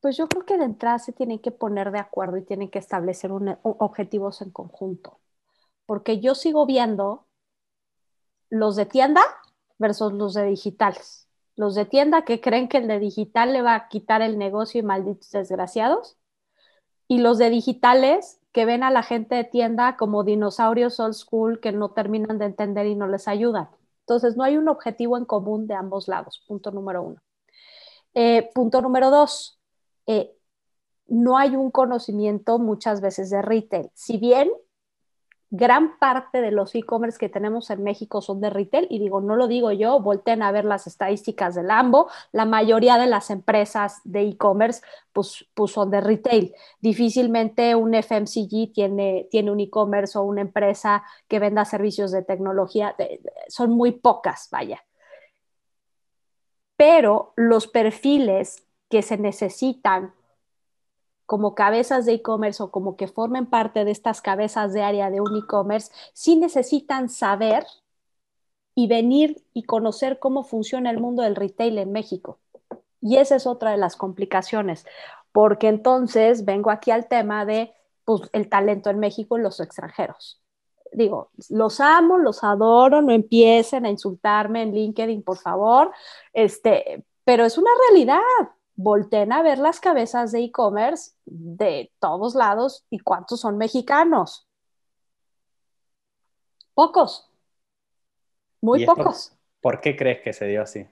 Pues 0.00 0.16
yo 0.16 0.28
creo 0.28 0.44
que 0.44 0.58
de 0.58 0.64
entrada 0.64 0.98
se 0.98 1.12
tienen 1.12 1.40
que 1.40 1.50
poner 1.50 1.90
de 1.90 1.98
acuerdo 1.98 2.36
y 2.36 2.42
tienen 2.42 2.70
que 2.70 2.78
establecer 2.78 3.30
objetivos 3.62 4.40
en 4.42 4.50
conjunto. 4.50 5.18
Porque 5.86 6.20
yo 6.20 6.34
sigo 6.34 6.66
viendo 6.66 7.26
los 8.50 8.76
de 8.76 8.86
tienda 8.86 9.22
versus 9.78 10.12
los 10.12 10.34
de 10.34 10.44
digitales. 10.44 11.28
Los 11.54 11.74
de 11.74 11.84
tienda 11.84 12.22
que 12.22 12.40
creen 12.40 12.68
que 12.68 12.78
el 12.78 12.88
de 12.88 12.98
digital 12.98 13.52
le 13.52 13.62
va 13.62 13.74
a 13.74 13.88
quitar 13.88 14.22
el 14.22 14.38
negocio 14.38 14.80
y 14.80 14.82
malditos 14.82 15.30
desgraciados. 15.30 16.16
Y 17.08 17.18
los 17.18 17.38
de 17.38 17.50
digitales 17.50 18.40
que 18.52 18.64
ven 18.64 18.82
a 18.82 18.90
la 18.90 19.02
gente 19.02 19.34
de 19.34 19.44
tienda 19.44 19.96
como 19.96 20.24
dinosaurios 20.24 20.98
old 21.00 21.14
school 21.14 21.60
que 21.60 21.72
no 21.72 21.90
terminan 21.90 22.38
de 22.38 22.46
entender 22.46 22.86
y 22.86 22.94
no 22.94 23.06
les 23.06 23.28
ayudan. 23.28 23.68
Entonces, 24.00 24.36
no 24.36 24.44
hay 24.44 24.56
un 24.56 24.68
objetivo 24.68 25.18
en 25.18 25.24
común 25.24 25.66
de 25.66 25.74
ambos 25.74 26.08
lados, 26.08 26.42
punto 26.46 26.70
número 26.70 27.02
uno. 27.02 27.20
Eh, 28.14 28.50
punto 28.54 28.80
número 28.80 29.10
dos, 29.10 29.60
eh, 30.06 30.34
no 31.06 31.36
hay 31.36 31.54
un 31.56 31.70
conocimiento 31.70 32.58
muchas 32.58 33.00
veces 33.00 33.30
de 33.30 33.42
retail. 33.42 33.90
Si 33.94 34.16
bien 34.16 34.50
gran 35.50 35.98
parte 35.98 36.40
de 36.40 36.50
los 36.50 36.74
e-commerce 36.74 37.18
que 37.18 37.28
tenemos 37.28 37.70
en 37.70 37.82
México 37.82 38.20
son 38.20 38.40
de 38.40 38.50
retail, 38.50 38.86
y 38.90 38.98
digo, 38.98 39.20
no 39.20 39.36
lo 39.36 39.46
digo 39.46 39.70
yo, 39.72 40.00
volteen 40.00 40.42
a 40.42 40.50
ver 40.50 40.64
las 40.64 40.86
estadísticas 40.86 41.54
del 41.54 41.70
AMBO, 41.70 42.08
la 42.32 42.44
mayoría 42.44 42.98
de 42.98 43.06
las 43.06 43.30
empresas 43.30 44.00
de 44.04 44.22
e-commerce 44.22 44.82
pues, 45.12 45.46
pues, 45.54 45.72
son 45.72 45.90
de 45.90 46.00
retail. 46.00 46.54
Difícilmente 46.80 47.74
un 47.74 47.94
FMCG 47.94 48.72
tiene, 48.72 49.28
tiene 49.30 49.50
un 49.50 49.60
e-commerce 49.60 50.18
o 50.18 50.22
una 50.22 50.40
empresa 50.40 51.04
que 51.28 51.38
venda 51.38 51.64
servicios 51.64 52.10
de 52.10 52.22
tecnología, 52.22 52.96
son 53.48 53.70
muy 53.70 53.92
pocas, 53.92 54.48
vaya. 54.50 54.84
Pero 56.76 57.32
los 57.36 57.68
perfiles 57.68 58.66
que 58.88 59.02
se 59.02 59.16
necesitan 59.16 60.12
como 61.26 61.54
cabezas 61.54 62.06
de 62.06 62.14
e-commerce 62.14 62.62
o 62.62 62.70
como 62.70 62.96
que 62.96 63.08
formen 63.08 63.46
parte 63.46 63.84
de 63.84 63.90
estas 63.90 64.22
cabezas 64.22 64.72
de 64.72 64.82
área 64.82 65.10
de 65.10 65.20
un 65.20 65.36
e-commerce, 65.36 65.92
sí 66.12 66.36
necesitan 66.36 67.08
saber 67.08 67.66
y 68.74 68.86
venir 68.86 69.44
y 69.52 69.64
conocer 69.64 70.18
cómo 70.18 70.44
funciona 70.44 70.90
el 70.90 71.00
mundo 71.00 71.22
del 71.22 71.34
retail 71.34 71.78
en 71.78 71.92
México. 71.92 72.38
Y 73.00 73.16
esa 73.16 73.36
es 73.36 73.46
otra 73.46 73.72
de 73.72 73.76
las 73.76 73.96
complicaciones, 73.96 74.86
porque 75.32 75.68
entonces 75.68 76.44
vengo 76.44 76.70
aquí 76.70 76.90
al 76.90 77.08
tema 77.08 77.44
de 77.44 77.72
pues, 78.04 78.22
el 78.32 78.48
talento 78.48 78.90
en 78.90 78.98
México 78.98 79.36
y 79.36 79.42
los 79.42 79.60
extranjeros. 79.60 80.40
Digo, 80.92 81.30
los 81.50 81.80
amo, 81.80 82.18
los 82.18 82.44
adoro, 82.44 83.02
no 83.02 83.12
empiecen 83.12 83.84
a 83.84 83.90
insultarme 83.90 84.62
en 84.62 84.72
LinkedIn, 84.72 85.22
por 85.22 85.38
favor, 85.38 85.90
este, 86.32 87.04
pero 87.24 87.44
es 87.44 87.58
una 87.58 87.70
realidad 87.88 88.20
volteen 88.76 89.32
a 89.32 89.42
ver 89.42 89.58
las 89.58 89.80
cabezas 89.80 90.32
de 90.32 90.44
e-commerce 90.44 91.12
de 91.24 91.90
todos 91.98 92.34
lados 92.34 92.84
y 92.90 92.98
cuántos 92.98 93.40
son 93.40 93.56
mexicanos. 93.56 94.46
Pocos. 96.74 97.30
Muy 98.60 98.84
pocos. 98.84 99.32
¿Por 99.60 99.80
qué 99.80 99.96
crees 99.96 100.22
que 100.22 100.32
se 100.32 100.46
dio 100.46 100.62
así? 100.62 100.86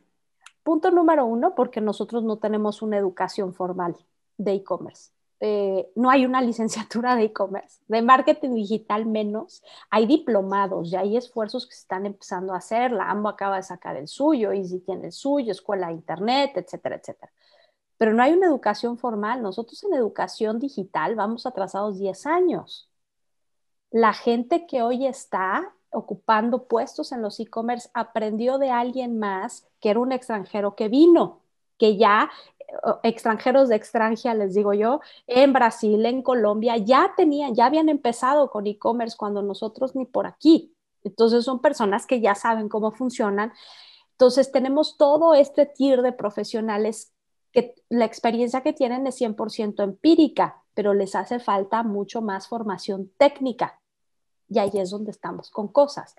Punto 0.62 0.90
número 0.90 1.26
uno, 1.26 1.54
porque 1.54 1.82
nosotros 1.82 2.24
no 2.24 2.38
tenemos 2.38 2.80
una 2.80 2.96
educación 2.96 3.52
formal 3.52 3.94
de 4.38 4.54
e-commerce. 4.54 5.10
Eh, 5.40 5.90
no 5.94 6.08
hay 6.08 6.24
una 6.24 6.40
licenciatura 6.42 7.16
de 7.16 7.24
e-commerce, 7.24 7.82
de 7.86 8.00
marketing 8.00 8.54
digital 8.54 9.04
menos. 9.04 9.62
Hay 9.90 10.06
diplomados 10.06 10.90
y 10.90 10.96
hay 10.96 11.18
esfuerzos 11.18 11.66
que 11.66 11.74
se 11.74 11.82
están 11.82 12.06
empezando 12.06 12.54
a 12.54 12.58
hacer. 12.58 12.92
La 12.92 13.10
AMBO 13.10 13.28
acaba 13.28 13.56
de 13.56 13.62
sacar 13.62 13.96
el 13.96 14.08
suyo, 14.08 14.52
Easy 14.52 14.80
tiene 14.80 15.06
el 15.06 15.12
suyo, 15.12 15.52
Escuela 15.52 15.88
de 15.88 15.94
Internet, 15.94 16.52
etcétera, 16.54 16.96
etcétera 16.96 17.30
pero 17.98 18.12
no 18.14 18.22
hay 18.22 18.32
una 18.32 18.46
educación 18.46 18.98
formal. 18.98 19.42
Nosotros 19.42 19.82
en 19.84 19.94
educación 19.94 20.58
digital 20.58 21.14
vamos 21.14 21.46
atrasados 21.46 21.98
10 21.98 22.26
años. 22.26 22.90
La 23.90 24.12
gente 24.12 24.66
que 24.66 24.82
hoy 24.82 25.06
está 25.06 25.72
ocupando 25.90 26.66
puestos 26.66 27.12
en 27.12 27.22
los 27.22 27.38
e-commerce 27.38 27.88
aprendió 27.94 28.58
de 28.58 28.70
alguien 28.70 29.18
más 29.18 29.66
que 29.80 29.90
era 29.90 30.00
un 30.00 30.12
extranjero 30.12 30.74
que 30.74 30.88
vino, 30.88 31.42
que 31.78 31.96
ya 31.96 32.30
eh, 32.68 32.74
extranjeros 33.04 33.68
de 33.68 33.76
extranjera, 33.76 34.34
les 34.34 34.54
digo 34.54 34.74
yo, 34.74 35.00
en 35.26 35.52
Brasil, 35.52 36.04
en 36.04 36.22
Colombia, 36.22 36.76
ya 36.76 37.12
tenían, 37.16 37.54
ya 37.54 37.66
habían 37.66 37.88
empezado 37.88 38.50
con 38.50 38.66
e-commerce 38.66 39.16
cuando 39.16 39.42
nosotros 39.42 39.94
ni 39.94 40.04
por 40.04 40.26
aquí. 40.26 40.74
Entonces 41.04 41.44
son 41.44 41.60
personas 41.60 42.06
que 42.06 42.20
ya 42.20 42.34
saben 42.34 42.68
cómo 42.68 42.90
funcionan. 42.90 43.52
Entonces 44.12 44.52
tenemos 44.52 44.96
todo 44.96 45.34
este 45.34 45.66
tier 45.66 46.02
de 46.02 46.12
profesionales 46.12 47.13
que 47.54 47.76
la 47.88 48.04
experiencia 48.04 48.62
que 48.62 48.72
tienen 48.72 49.06
es 49.06 49.20
100% 49.20 49.82
empírica, 49.82 50.62
pero 50.74 50.92
les 50.92 51.14
hace 51.14 51.38
falta 51.38 51.84
mucho 51.84 52.20
más 52.20 52.48
formación 52.48 53.12
técnica. 53.16 53.80
Y 54.48 54.58
ahí 54.58 54.72
es 54.74 54.90
donde 54.90 55.12
estamos 55.12 55.50
con 55.50 55.68
cosas, 55.68 56.16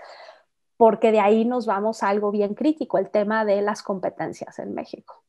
porque 0.77 1.11
de 1.11 1.19
ahí 1.19 1.43
nos 1.43 1.65
vamos 1.65 2.01
a 2.01 2.09
algo 2.09 2.31
bien 2.31 2.55
crítico, 2.55 2.97
el 2.97 3.09
tema 3.09 3.43
de 3.43 3.61
las 3.61 3.83
competencias 3.83 4.57
en 4.59 4.73
México. 4.73 5.23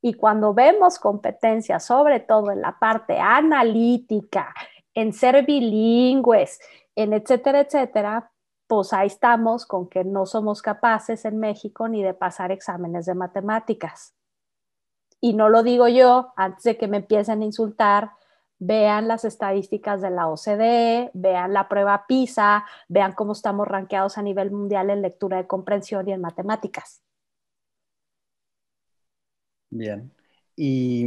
Y 0.00 0.14
cuando 0.14 0.54
vemos 0.54 0.98
competencias, 0.98 1.84
sobre 1.84 2.20
todo 2.20 2.50
en 2.50 2.62
la 2.62 2.78
parte 2.78 3.18
analítica, 3.18 4.54
en 4.94 5.12
ser 5.12 5.44
bilingües, 5.44 6.58
en 6.96 7.12
etcétera, 7.12 7.60
etcétera, 7.60 8.32
pues 8.66 8.94
ahí 8.94 9.08
estamos 9.08 9.66
con 9.66 9.88
que 9.88 10.04
no 10.04 10.24
somos 10.24 10.62
capaces 10.62 11.26
en 11.26 11.38
México 11.38 11.86
ni 11.86 12.02
de 12.02 12.14
pasar 12.14 12.50
exámenes 12.50 13.04
de 13.04 13.14
matemáticas 13.14 14.14
y 15.20 15.34
no 15.34 15.48
lo 15.48 15.62
digo 15.62 15.88
yo, 15.88 16.32
antes 16.36 16.64
de 16.64 16.76
que 16.76 16.88
me 16.88 16.98
empiecen 16.98 17.42
a 17.42 17.44
insultar, 17.44 18.12
vean 18.58 19.08
las 19.08 19.24
estadísticas 19.24 20.00
de 20.02 20.10
la 20.10 20.28
OCDE, 20.28 21.10
vean 21.14 21.52
la 21.52 21.68
prueba 21.68 22.04
PISA, 22.06 22.64
vean 22.88 23.12
cómo 23.12 23.32
estamos 23.32 23.66
rankeados 23.66 24.18
a 24.18 24.22
nivel 24.22 24.50
mundial 24.50 24.90
en 24.90 25.02
lectura 25.02 25.38
de 25.38 25.46
comprensión 25.46 26.08
y 26.08 26.12
en 26.12 26.20
matemáticas. 26.20 27.02
Bien. 29.70 30.12
Y 30.56 31.06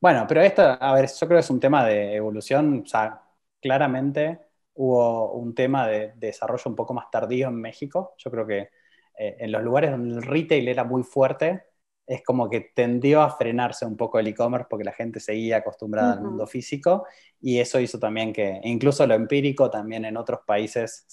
bueno, 0.00 0.26
pero 0.28 0.40
esto, 0.40 0.62
a 0.62 0.94
ver, 0.94 1.08
yo 1.08 1.26
creo 1.26 1.38
que 1.38 1.44
es 1.44 1.50
un 1.50 1.60
tema 1.60 1.84
de 1.84 2.14
evolución, 2.14 2.82
o 2.84 2.86
sea, 2.86 3.22
claramente 3.60 4.40
hubo 4.74 5.32
un 5.32 5.54
tema 5.54 5.86
de, 5.86 6.12
desarrollo 6.16 6.64
un 6.66 6.76
poco 6.76 6.94
más 6.94 7.10
tardío 7.10 7.48
en 7.48 7.54
México. 7.60 8.14
Yo 8.18 8.30
creo 8.30 8.46
que 8.46 8.70
eh, 9.18 9.36
en 9.38 9.52
los 9.52 9.62
lugares 9.62 9.92
donde 9.92 10.16
el 10.16 10.22
retail 10.22 10.68
era 10.68 10.84
muy 10.84 11.02
fuerte, 11.04 11.64
es 12.06 12.22
como 12.22 12.50
que 12.50 12.72
tendió 12.74 13.22
a 13.22 13.30
frenarse 13.30 13.86
un 13.86 13.96
poco 13.96 14.18
el 14.18 14.26
e-commerce 14.26 14.66
porque 14.68 14.84
la 14.84 14.92
gente 14.92 15.20
seguía 15.20 15.58
acostumbrada 15.58 16.14
al 16.14 16.22
mundo 16.22 16.46
físico 16.46 17.06
y 17.40 17.58
eso 17.58 17.80
hizo 17.80 17.98
también 17.98 18.32
que 18.32 18.60
incluso 18.64 19.06
lo 19.06 19.14
empírico 19.14 19.70
también 19.70 20.04
en 20.04 20.16
otros 20.16 20.40
países, 20.46 21.06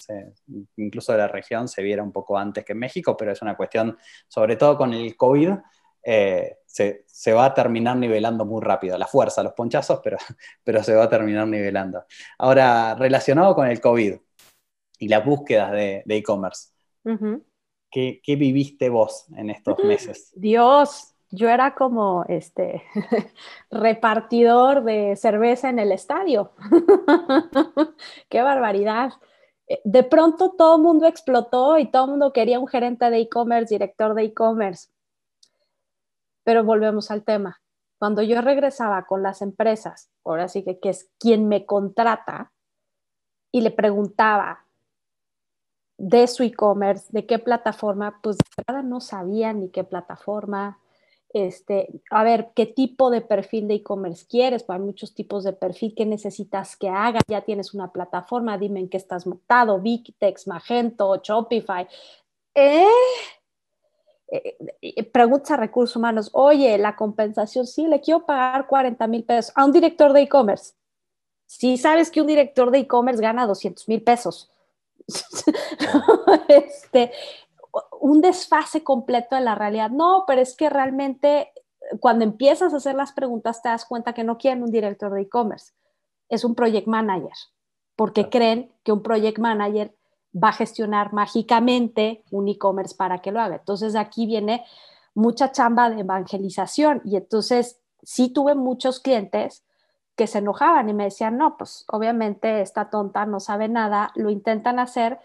incluso 0.77 1.13
de 1.13 1.19
la 1.19 1.27
región, 1.27 1.67
se 1.67 1.81
viera 1.81 2.03
un 2.03 2.11
poco 2.11 2.37
antes 2.37 2.65
que 2.65 2.73
en 2.73 2.79
México, 2.79 3.15
pero 3.15 3.31
es 3.31 3.41
una 3.41 3.55
cuestión, 3.55 3.97
sobre 4.27 4.55
todo 4.57 4.77
con 4.77 4.93
el 4.93 5.15
COVID, 5.15 5.51
eh, 6.03 6.57
se, 6.65 7.03
se, 7.05 7.31
va 7.31 7.45
a 7.45 7.53
terminar 7.53 7.95
nivelando 7.95 8.43
muy 8.43 8.61
rápido. 8.61 8.97
La 8.97 9.07
fuerza, 9.07 9.43
los 9.43 9.53
ponchazos, 9.53 9.99
pero, 10.03 10.17
pero 10.63 10.83
se 10.83 10.95
va 10.95 11.03
a 11.03 11.09
terminar 11.09 11.47
nivelando. 11.47 12.05
Ahora, 12.39 12.95
relacionado 12.95 13.53
con 13.55 13.67
el 13.67 13.79
COVID 13.79 14.15
y 14.99 15.07
las 15.07 15.23
búsquedas 15.25 15.71
de 15.71 16.03
e-commerce. 16.07 16.69
¿Qué, 17.91 18.21
viviste 18.25 18.89
vos 18.89 19.25
en 19.35 19.49
estos 19.49 19.77
meses? 19.83 20.31
Dios, 20.35 21.13
yo 21.29 21.49
era 21.49 21.75
como 21.75 22.25
este 22.27 22.83
repartidor 23.71 24.83
de 24.83 25.15
cerveza 25.15 25.69
en 25.69 25.79
el 25.79 25.91
estadio. 25.91 26.53
Qué 28.29 28.41
barbaridad. 28.41 29.11
Eh, 29.67 29.81
de 29.83 30.03
pronto 30.03 30.51
todo 30.51 30.77
el 30.77 30.81
mundo 30.81 31.05
explotó 31.05 31.77
y 31.77 31.91
todo 31.91 32.05
el 32.05 32.11
mundo 32.11 32.33
quería 32.33 32.59
un 32.59 32.67
gerente 32.67 33.09
de 33.09 33.19
e-commerce, 33.19 33.73
director 33.73 34.13
de 34.13 34.23
e-commerce. 34.23 34.89
Pero 36.43 36.63
volvemos 36.63 37.11
al 37.11 37.23
tema. 37.23 37.61
Cuando 37.99 38.21
yo 38.21 38.41
regresaba 38.41 39.05
con 39.05 39.21
las 39.21 39.41
empresas, 39.41 40.09
ahora 40.23 40.47
sí 40.47 40.63
que, 40.63 40.79
que 40.79 40.89
es 40.89 41.11
quien 41.19 41.47
me 41.47 41.65
contrata, 41.65 42.51
y 43.51 43.61
le 43.61 43.71
preguntaba, 43.71 44.65
de 46.01 46.25
su 46.25 46.41
e-commerce, 46.41 47.05
de 47.11 47.27
qué 47.27 47.37
plataforma, 47.37 48.19
pues 48.23 48.35
de 48.37 48.63
verdad 48.67 48.81
no 48.81 49.01
sabía 49.01 49.53
ni 49.53 49.69
qué 49.69 49.83
plataforma, 49.83 50.79
este, 51.29 52.01
a 52.09 52.23
ver, 52.23 52.53
qué 52.55 52.65
tipo 52.65 53.11
de 53.11 53.21
perfil 53.21 53.67
de 53.67 53.75
e-commerce 53.75 54.25
quieres, 54.27 54.63
pues 54.63 54.79
hay 54.79 54.83
muchos 54.83 55.13
tipos 55.13 55.43
de 55.43 55.53
perfil 55.53 55.93
que 55.95 56.07
necesitas 56.07 56.75
que 56.75 56.89
haga, 56.89 57.19
ya 57.27 57.41
tienes 57.41 57.75
una 57.75 57.91
plataforma, 57.91 58.57
dime 58.57 58.79
en 58.79 58.89
qué 58.89 58.97
estás 58.97 59.27
montado, 59.27 59.79
Victex, 59.79 60.47
Magento, 60.47 61.17
Shopify. 61.17 61.87
¿Eh? 62.55 62.83
Eh, 64.31 64.57
eh, 64.81 65.03
preguntas 65.03 65.51
a 65.51 65.57
recursos 65.57 65.95
humanos, 65.95 66.31
oye, 66.33 66.79
la 66.79 66.95
compensación, 66.95 67.67
sí, 67.67 67.85
le 67.85 68.01
quiero 68.01 68.25
pagar 68.25 68.65
40 68.65 69.05
mil 69.05 69.23
pesos 69.23 69.53
a 69.55 69.65
un 69.65 69.71
director 69.71 70.13
de 70.13 70.21
e-commerce. 70.21 70.73
Si 71.45 71.77
sabes 71.77 72.09
que 72.09 72.21
un 72.21 72.27
director 72.27 72.71
de 72.71 72.79
e-commerce 72.79 73.21
gana 73.21 73.45
200 73.45 73.87
mil 73.87 74.01
pesos, 74.01 74.50
este, 76.47 77.11
un 77.99 78.21
desfase 78.21 78.83
completo 78.83 79.35
de 79.35 79.41
la 79.41 79.55
realidad. 79.55 79.89
No, 79.89 80.23
pero 80.27 80.41
es 80.41 80.55
que 80.55 80.69
realmente 80.69 81.51
cuando 81.99 82.23
empiezas 82.23 82.73
a 82.73 82.77
hacer 82.77 82.95
las 82.95 83.11
preguntas 83.11 83.61
te 83.61 83.69
das 83.69 83.85
cuenta 83.85 84.13
que 84.13 84.23
no 84.23 84.37
quieren 84.37 84.63
un 84.63 84.71
director 84.71 85.13
de 85.13 85.21
e-commerce, 85.21 85.73
es 86.29 86.43
un 86.45 86.55
project 86.55 86.87
manager, 86.87 87.33
porque 87.95 88.29
creen 88.29 88.71
que 88.83 88.91
un 88.91 89.03
project 89.03 89.39
manager 89.39 89.95
va 90.33 90.49
a 90.49 90.53
gestionar 90.53 91.11
mágicamente 91.11 92.23
un 92.31 92.47
e-commerce 92.47 92.95
para 92.95 93.21
que 93.21 93.31
lo 93.31 93.41
haga. 93.41 93.57
Entonces 93.57 93.95
aquí 93.95 94.25
viene 94.25 94.63
mucha 95.13 95.51
chamba 95.51 95.89
de 95.89 96.01
evangelización 96.01 97.01
y 97.03 97.17
entonces 97.17 97.81
sí 98.01 98.29
tuve 98.29 98.55
muchos 98.55 98.99
clientes 98.99 99.65
que 100.21 100.27
se 100.27 100.37
enojaban 100.37 100.87
y 100.87 100.93
me 100.93 101.05
decían, 101.05 101.35
no, 101.39 101.57
pues 101.57 101.83
obviamente 101.87 102.61
esta 102.61 102.91
tonta 102.91 103.25
no 103.25 103.39
sabe 103.39 103.67
nada, 103.67 104.11
lo 104.13 104.29
intentan 104.29 104.77
hacer, 104.77 105.19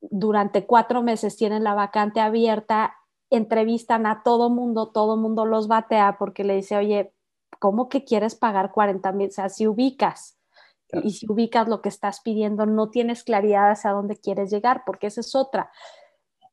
durante 0.00 0.64
cuatro 0.64 1.02
meses 1.02 1.36
tienen 1.36 1.64
la 1.64 1.74
vacante 1.74 2.18
abierta, 2.18 2.96
entrevistan 3.28 4.06
a 4.06 4.22
todo 4.22 4.48
mundo, 4.48 4.88
todo 4.88 5.18
mundo 5.18 5.44
los 5.44 5.68
batea 5.68 6.16
porque 6.18 6.44
le 6.44 6.56
dice, 6.56 6.78
oye, 6.78 7.12
¿cómo 7.58 7.90
que 7.90 8.06
quieres 8.06 8.34
pagar 8.36 8.72
40 8.72 9.12
mil? 9.12 9.28
O 9.28 9.32
sea, 9.32 9.50
si 9.50 9.66
ubicas 9.66 10.38
y 11.02 11.10
si 11.10 11.30
ubicas 11.30 11.68
lo 11.68 11.82
que 11.82 11.90
estás 11.90 12.22
pidiendo, 12.22 12.64
no 12.64 12.88
tienes 12.88 13.22
claridad 13.22 13.70
hacia 13.70 13.90
dónde 13.90 14.16
quieres 14.16 14.50
llegar, 14.50 14.84
porque 14.86 15.08
esa 15.08 15.20
es 15.20 15.34
otra. 15.34 15.70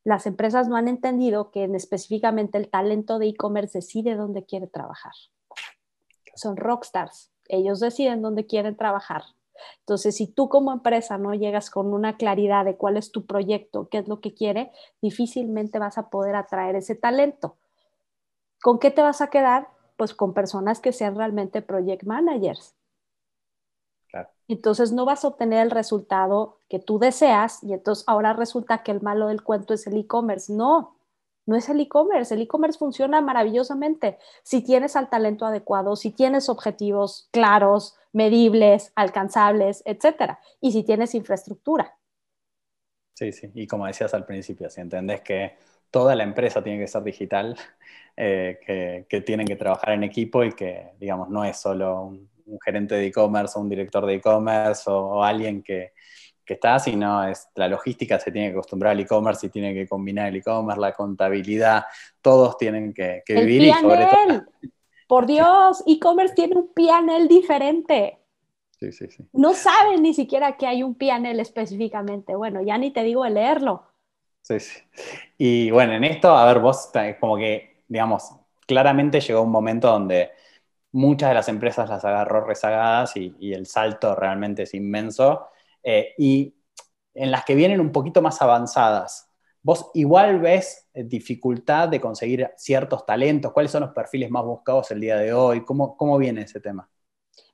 Las 0.04 0.26
empresas 0.26 0.68
no 0.68 0.76
han 0.76 0.86
entendido 0.86 1.50
que 1.50 1.64
específicamente 1.64 2.58
el 2.58 2.68
talento 2.68 3.18
de 3.18 3.28
e-commerce 3.28 3.78
decide 3.78 4.16
dónde 4.16 4.44
quiere 4.44 4.66
trabajar. 4.66 5.14
Son 6.34 6.56
rockstars, 6.56 7.32
ellos 7.48 7.80
deciden 7.80 8.22
dónde 8.22 8.46
quieren 8.46 8.76
trabajar. 8.76 9.22
Entonces, 9.80 10.16
si 10.16 10.26
tú 10.26 10.48
como 10.48 10.72
empresa 10.72 11.18
no 11.18 11.34
llegas 11.34 11.70
con 11.70 11.92
una 11.92 12.16
claridad 12.16 12.64
de 12.64 12.76
cuál 12.76 12.96
es 12.96 13.10
tu 13.10 13.26
proyecto, 13.26 13.88
qué 13.88 13.98
es 13.98 14.08
lo 14.08 14.20
que 14.20 14.34
quiere, 14.34 14.70
difícilmente 15.02 15.78
vas 15.78 15.98
a 15.98 16.10
poder 16.10 16.36
atraer 16.36 16.76
ese 16.76 16.94
talento. 16.94 17.56
¿Con 18.60 18.78
qué 18.78 18.90
te 18.90 19.02
vas 19.02 19.20
a 19.20 19.30
quedar? 19.30 19.68
Pues 19.96 20.14
con 20.14 20.34
personas 20.34 20.80
que 20.80 20.92
sean 20.92 21.16
realmente 21.16 21.62
project 21.62 22.04
managers. 22.04 22.74
Entonces 24.48 24.92
no 24.92 25.04
vas 25.04 25.24
a 25.24 25.28
obtener 25.28 25.60
el 25.60 25.70
resultado 25.70 26.58
que 26.70 26.78
tú 26.78 26.98
deseas 26.98 27.62
y 27.62 27.74
entonces 27.74 28.04
ahora 28.06 28.32
resulta 28.32 28.82
que 28.82 28.90
el 28.90 29.02
malo 29.02 29.26
del 29.26 29.42
cuento 29.42 29.74
es 29.74 29.86
el 29.86 29.98
e-commerce. 29.98 30.52
No, 30.52 30.96
no 31.48 31.56
es 31.56 31.68
el 31.70 31.80
e-commerce. 31.80 32.34
El 32.34 32.42
e-commerce 32.42 32.78
funciona 32.78 33.22
maravillosamente 33.22 34.18
si 34.42 34.62
tienes 34.62 34.96
al 34.96 35.08
talento 35.08 35.46
adecuado, 35.46 35.96
si 35.96 36.10
tienes 36.10 36.50
objetivos 36.50 37.30
claros, 37.32 37.96
medibles, 38.12 38.92
alcanzables, 38.94 39.82
etcétera. 39.86 40.40
Y 40.60 40.72
si 40.72 40.82
tienes 40.84 41.14
infraestructura. 41.14 41.96
Sí, 43.14 43.32
sí. 43.32 43.50
Y 43.54 43.66
como 43.66 43.86
decías 43.86 44.12
al 44.12 44.26
principio, 44.26 44.68
si 44.68 44.82
entendés 44.82 45.22
que 45.22 45.56
toda 45.90 46.14
la 46.14 46.22
empresa 46.22 46.62
tiene 46.62 46.80
que 46.80 46.86
ser 46.86 47.02
digital, 47.02 47.56
eh, 48.16 49.06
que, 49.08 49.20
tienen 49.22 49.46
que 49.46 49.56
trabajar 49.56 49.94
en 49.94 50.04
equipo 50.04 50.44
y 50.44 50.52
que, 50.52 50.90
digamos, 51.00 51.30
no 51.30 51.44
es 51.44 51.56
solo 51.56 52.02
un, 52.02 52.28
gerente 52.62 52.94
de 52.94 53.06
e-commerce 53.06 53.58
o 53.58 53.62
un 53.62 53.68
director 53.70 54.04
de 54.04 54.14
e-commerce 54.14 54.82
o, 54.86 55.24
alguien 55.24 55.62
que, 55.62 55.92
está, 56.54 56.78
sino 56.78 57.26
es 57.28 57.48
la 57.54 57.68
logística 57.68 58.18
se 58.18 58.30
tiene 58.30 58.48
que 58.48 58.58
acostumbrar 58.58 58.92
al 58.92 59.00
e-commerce 59.00 59.46
y 59.46 59.50
tiene 59.50 59.74
que 59.74 59.86
combinar 59.86 60.28
el 60.28 60.36
e-commerce, 60.36 60.80
la 60.80 60.92
contabilidad, 60.92 61.84
todos 62.20 62.56
tienen 62.56 62.92
que, 62.92 63.22
vivir 63.28 63.62
y 63.62 63.72
sobre 63.72 64.06
todo 64.06 64.44
por 65.08 65.26
Dios, 65.26 65.82
e-commerce 65.86 66.34
tiene 66.34 66.54
un 66.56 66.72
PNL 66.74 67.26
diferente. 67.28 68.18
Sí, 68.78 68.92
sí, 68.92 69.08
sí. 69.08 69.24
No 69.32 69.54
saben 69.54 70.02
ni 70.02 70.12
siquiera 70.12 70.56
que 70.56 70.66
hay 70.66 70.82
un 70.82 70.94
PNL 70.94 71.40
específicamente. 71.40 72.36
Bueno, 72.36 72.62
ya 72.62 72.76
ni 72.76 72.90
te 72.90 73.02
digo 73.02 73.24
el 73.24 73.34
leerlo. 73.34 73.84
Sí, 74.42 74.60
sí. 74.60 74.80
Y 75.38 75.70
bueno, 75.70 75.94
en 75.94 76.04
esto, 76.04 76.36
a 76.36 76.44
ver, 76.46 76.60
vos 76.60 76.90
como 77.18 77.38
que, 77.38 77.82
digamos, 77.88 78.32
claramente 78.66 79.20
llegó 79.20 79.42
un 79.42 79.50
momento 79.50 79.88
donde 79.88 80.30
muchas 80.92 81.30
de 81.30 81.34
las 81.34 81.48
empresas 81.48 81.88
las 81.88 82.04
agarró 82.04 82.44
rezagadas 82.44 83.16
y, 83.16 83.52
el 83.52 83.66
salto 83.66 84.14
realmente 84.14 84.64
es 84.64 84.74
inmenso. 84.74 85.48
Eh, 85.82 86.14
y 86.18 86.54
en 87.14 87.30
las 87.30 87.44
que 87.44 87.54
vienen 87.54 87.80
un 87.80 87.92
poquito 87.92 88.22
más 88.22 88.40
avanzadas, 88.42 89.28
¿Vos 89.68 89.90
igual 89.94 90.40
ves 90.40 90.88
dificultad 90.94 91.88
de 91.88 92.00
conseguir 92.00 92.50
ciertos 92.56 93.04
talentos? 93.04 93.52
¿Cuáles 93.52 93.72
son 93.72 93.82
los 93.82 93.90
perfiles 93.90 94.30
más 94.30 94.44
buscados 94.44 94.90
el 94.92 95.00
día 95.00 95.16
de 95.16 95.32
hoy? 95.34 95.64
¿Cómo, 95.64 95.96
cómo 95.96 96.16
viene 96.16 96.42
ese 96.42 96.60
tema? 96.60 96.88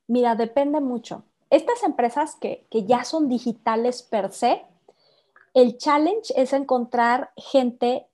Mira, 0.07 0.35
depende 0.35 0.79
mucho. 0.79 1.25
Estas 1.49 1.83
empresas 1.83 2.35
que, 2.39 2.67
que 2.69 2.85
ya 2.85 3.03
son 3.03 3.27
digitales 3.27 4.03
per 4.03 4.31
se, 4.31 4.63
el 5.53 5.77
challenge 5.77 6.33
es 6.35 6.53
encontrar 6.53 7.31
gente 7.35 8.07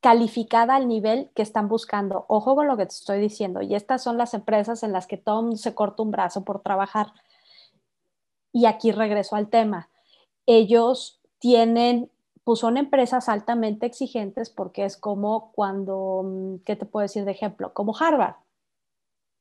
calificada 0.00 0.76
al 0.76 0.86
nivel 0.86 1.30
que 1.34 1.42
están 1.42 1.68
buscando. 1.68 2.26
Ojo 2.28 2.54
con 2.54 2.68
lo 2.68 2.76
que 2.76 2.86
te 2.86 2.94
estoy 2.94 3.18
diciendo. 3.18 3.62
Y 3.62 3.74
estas 3.74 4.02
son 4.02 4.18
las 4.18 4.34
empresas 4.34 4.82
en 4.82 4.92
las 4.92 5.06
que 5.06 5.16
todo 5.16 5.56
se 5.56 5.74
corta 5.74 6.02
un 6.02 6.10
brazo 6.10 6.44
por 6.44 6.62
trabajar. 6.62 7.08
Y 8.56 8.64
aquí 8.64 8.90
regreso 8.90 9.36
al 9.36 9.50
tema. 9.50 9.90
Ellos 10.46 11.20
tienen 11.40 12.10
pues 12.42 12.60
son 12.60 12.78
empresas 12.78 13.28
altamente 13.28 13.84
exigentes 13.84 14.48
porque 14.48 14.86
es 14.86 14.96
como 14.96 15.52
cuando, 15.52 16.22
mm, 16.24 16.54
¿qué 16.64 16.74
te 16.74 16.86
puedo 16.86 17.02
decir 17.02 17.26
de 17.26 17.32
ejemplo? 17.32 17.74
Como 17.74 17.94
Harvard. 17.94 18.36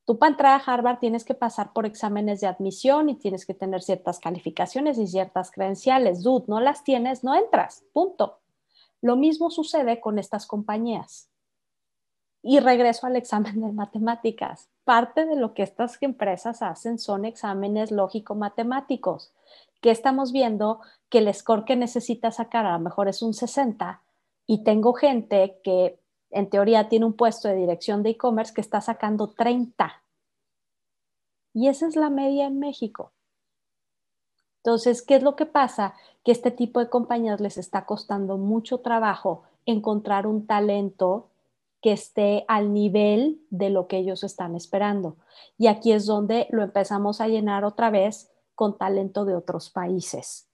Tú 0.04 0.20
para 0.20 0.32
entrar 0.32 0.60
a 0.60 0.64
Harvard 0.66 1.00
tienes 1.00 1.24
que 1.24 1.34
pasar 1.34 1.72
por 1.72 1.86
exámenes 1.86 2.42
de 2.42 2.48
admisión 2.48 3.08
y 3.08 3.16
tienes 3.16 3.46
que 3.46 3.54
tener 3.54 3.82
ciertas 3.84 4.20
calificaciones 4.20 4.98
y 4.98 5.08
ciertas 5.08 5.50
credenciales. 5.50 6.22
Dude, 6.22 6.46
no 6.50 6.60
las 6.60 6.84
tienes, 6.84 7.24
no 7.24 7.36
entras, 7.36 7.86
punto. 7.94 8.40
Lo 9.02 9.16
mismo 9.16 9.50
sucede 9.50 10.02
con 10.02 10.20
estas 10.20 10.46
compañías. 10.46 11.30
Y 12.48 12.60
regreso 12.60 13.08
al 13.08 13.16
examen 13.16 13.60
de 13.60 13.72
matemáticas. 13.72 14.70
Parte 14.84 15.26
de 15.26 15.36
lo 15.36 15.56
que 15.56 15.64
estas 15.64 15.98
empresas 16.02 16.62
hacen 16.62 17.00
son 17.00 17.26
exámenes 17.26 17.90
lógico-matemáticos 17.90 19.34
que 19.82 19.90
estamos 19.90 20.32
viendo 20.32 20.80
que 21.10 21.18
el 21.18 21.34
score 21.34 21.66
que 21.66 21.76
necesita 21.76 22.30
sacar 22.30 22.68
a 22.68 22.74
lo 22.74 22.80
mejor 22.80 23.08
es 23.08 23.24
un 23.24 23.34
60 23.34 24.00
y 24.46 24.64
tengo 24.64 24.94
gente 24.94 25.60
que 25.64 26.00
en 26.30 26.48
teoría 26.48 26.88
tiene 26.88 27.08
un 27.08 27.14
puesto 27.14 27.48
de 27.48 27.56
dirección 27.56 28.04
de 28.04 28.12
e-commerce 28.12 28.54
que 28.54 28.62
está 28.62 28.80
sacando 28.80 29.34
30. 29.34 30.04
Y 31.56 31.68
esa 31.68 31.88
es 31.88 31.96
la 31.96 32.12
media 32.12 32.46
en 32.46 32.60
México. 32.60 33.12
Entonces, 34.58 35.02
¿qué 35.02 35.16
es 35.16 35.24
lo 35.24 35.36
que 35.36 35.48
pasa? 35.48 35.96
Que 36.24 36.32
este 36.32 36.52
tipo 36.52 36.80
de 36.80 36.90
compañías 36.90 37.42
les 37.42 37.58
está 37.58 37.88
costando 37.88 38.38
mucho 38.38 38.82
trabajo 38.82 39.46
encontrar 39.66 40.28
un 40.28 40.46
talento 40.46 41.32
que 41.86 41.92
esté 41.92 42.46
al 42.48 42.74
nivel 42.74 43.46
de 43.52 43.70
lo 43.70 43.86
que 43.86 43.98
ellos 43.98 44.24
están 44.24 44.56
esperando. 44.56 45.18
Y 45.56 45.68
aquí 45.68 45.92
es 45.92 46.08
donde 46.08 46.48
lo 46.50 46.64
empezamos 46.64 47.22
a 47.22 47.28
llenar 47.28 47.64
otra 47.64 47.92
vez 47.92 48.32
con 48.56 48.76
talento 48.76 49.24
de 49.24 49.36
otros 49.36 49.70
países. 49.70 50.50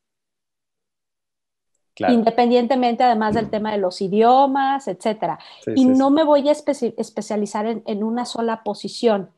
Independientemente 1.95 3.05
además 3.05 3.33
del 3.33 3.49
tema 3.49 3.71
de 3.71 3.77
los 3.77 4.01
idiomas, 4.01 4.89
etcétera. 4.89 5.39
y 5.73 5.85
no 5.85 6.09
me 6.09 6.25
voy 6.25 6.49
a 6.49 6.51
especializar 6.51 7.65
en, 7.65 8.03
una 8.03 8.25
sola 8.25 8.61
posición, 8.65 9.31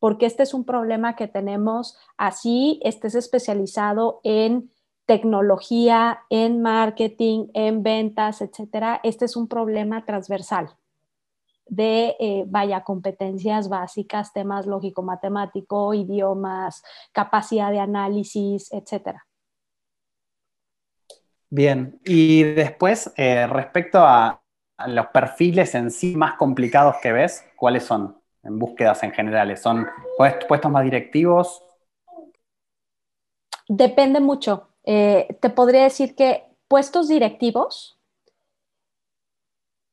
porque 0.00 0.26
este 0.26 0.42
es 0.42 0.52
un 0.52 0.66
problema 0.66 1.16
que 1.16 1.28
tenemos 1.28 1.96
así, 2.18 2.78
estés 2.82 3.14
especializado 3.14 4.20
en 4.22 4.70
tecnología, 5.06 6.24
en 6.28 6.60
marketing, 6.60 7.46
en 7.54 7.82
ventas, 7.82 8.42
etcétera. 8.42 9.00
Este 9.02 9.24
es 9.24 9.34
un 9.34 9.48
problema 9.48 10.04
transversal 10.04 10.76
de, 11.72 12.16
eh, 12.20 12.44
vaya, 12.46 12.84
competencias 12.84 13.70
básicas, 13.70 14.34
temas 14.34 14.66
lógico-matemático, 14.66 15.94
idiomas, 15.94 16.82
capacidad 17.12 17.70
de 17.70 17.80
análisis, 17.80 18.70
etc. 18.72 19.16
Bien, 21.48 21.98
y 22.04 22.42
después, 22.42 23.10
eh, 23.16 23.46
respecto 23.46 24.00
a, 24.00 24.38
los 24.86 25.06
perfiles 25.08 25.76
en 25.76 25.92
sí 25.92 26.16
más 26.16 26.34
complicados 26.34 26.96
que 27.00 27.12
ves, 27.12 27.44
¿cuáles 27.56 27.84
son 27.84 28.20
en 28.42 28.58
búsquedas 28.58 29.02
en 29.04 29.12
general? 29.12 29.56
¿Son 29.56 29.86
puestos 30.18 30.70
más 30.72 30.82
directivos? 30.82 31.62
Depende 33.68 34.18
mucho. 34.18 34.70
Eh, 34.82 35.38
te 35.40 35.50
podría 35.50 35.84
decir 35.84 36.16
que 36.16 36.42
puestos 36.66 37.06
directivos, 37.06 38.01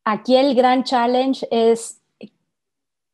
Aquí 0.04 0.36
el 0.36 0.56
gran 0.56 0.84
challenge 0.84 1.48
es 1.52 2.02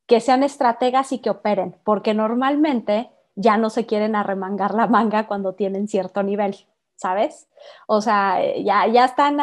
que 0.07 0.21
sean 0.21 0.43
estrategas 0.43 1.11
y 1.11 1.19
que 1.19 1.29
operen, 1.29 1.75
porque 1.83 2.13
normalmente 2.13 3.09
ya 3.35 3.57
no 3.57 3.69
se 3.69 3.85
quieren 3.85 4.15
arremangar 4.15 4.73
la 4.73 4.87
manga 4.87 5.27
cuando 5.27 5.53
tienen 5.53 5.87
cierto 5.87 6.23
nivel, 6.23 6.55
¿sabes? 6.95 7.47
O 7.87 8.01
sea, 8.01 8.39
ya, 8.63 8.87
ya 8.87 9.05
están, 9.05 9.37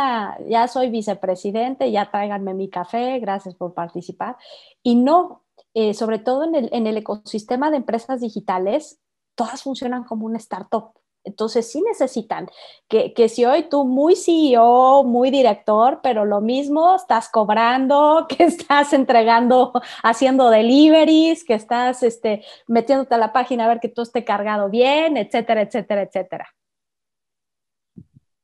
ya 0.49 0.69
soy 0.69 0.89
vicepresidente, 0.91 1.91
ya 1.91 2.11
tráiganme 2.11 2.55
mi 2.55 2.71
café, 2.71 3.19
gracias 3.19 3.55
por 3.55 3.75
participar. 3.75 4.37
Y 4.83 4.95
no, 4.95 5.43
eh, 5.75 5.95
sobre 5.95 6.19
todo 6.19 6.45
en 6.45 6.55
el, 6.55 6.69
en 6.73 6.87
el 6.87 6.97
ecosistema 6.97 7.71
de 7.71 7.79
empresas 7.79 8.21
digitales, 8.21 9.01
todas 9.35 9.63
funcionan 9.63 10.05
como 10.05 10.27
un 10.27 10.37
startup. 10.37 10.93
Entonces 11.25 11.71
sí 11.71 11.83
necesitan 11.83 12.49
que, 12.89 13.29
si 13.29 13.45
hoy 13.45 13.65
tú 13.65 13.85
muy 13.85 14.17
CEO, 14.17 15.05
muy 15.05 15.31
director, 15.31 16.01
pero 16.03 16.25
lo 16.25 16.41
mismo 16.41 16.97
estás 16.97 17.29
cobrando, 17.29 18.27
que 18.29 18.45
estás 18.45 18.93
entregando, 18.93 19.73
haciendo 20.03 20.51
deliveries, 20.51 21.45
que 21.45 21.55
estás 21.55 22.03
este, 22.03 22.45
metiéndote 22.67 23.15
a 23.15 23.19
la 23.19 23.33
página 23.33 23.65
a 23.65 23.69
ver 23.69 23.81
que 23.81 23.89
todo 23.89 24.03
esté 24.03 24.25
cargado 24.25 24.69
bien, 24.69 25.17
etcétera, 25.17 25.63
etcétera, 25.63 26.03
etcétera. 26.03 26.49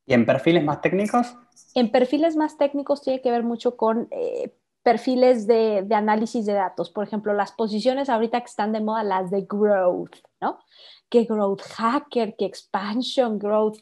¿Y 0.07 0.15
en 0.15 0.25
perfiles 0.25 0.65
más 0.65 0.81
técnicos? 0.81 1.37
En 1.75 1.91
perfiles 1.91 2.37
más 2.37 2.57
técnicos 2.57 3.03
tiene 3.03 3.21
que 3.21 3.31
ver 3.31 3.43
mucho 3.43 3.77
con 3.77 4.09
eh, 4.11 4.55
perfiles 4.83 5.47
de, 5.47 5.83
de, 5.85 5.95
análisis 5.95 6.47
de 6.47 6.55
datos. 6.55 6.89
Por 6.89 7.05
ejemplo, 7.05 7.35
las 7.35 7.53
posiciones 7.53 8.09
ahorita 8.09 8.41
que 8.41 8.47
están 8.47 8.73
de 8.73 8.81
moda, 8.81 9.03
las 9.03 9.31
de 9.31 9.43
growth, 9.43 10.17
¿no? 10.41 10.61
Que 11.09 11.25
growth 11.25 11.63
hacker, 11.63 12.37
que 12.37 12.45
expansion 12.45 13.39
growth, 13.39 13.79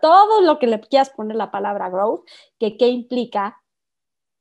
todo 0.00 0.40
lo 0.40 0.58
que 0.58 0.66
le 0.66 0.80
quieras 0.80 1.10
poner 1.10 1.36
la 1.36 1.50
palabra 1.50 1.90
growth, 1.90 2.24
que 2.58 2.76
qué 2.76 2.88
implica 2.88 3.62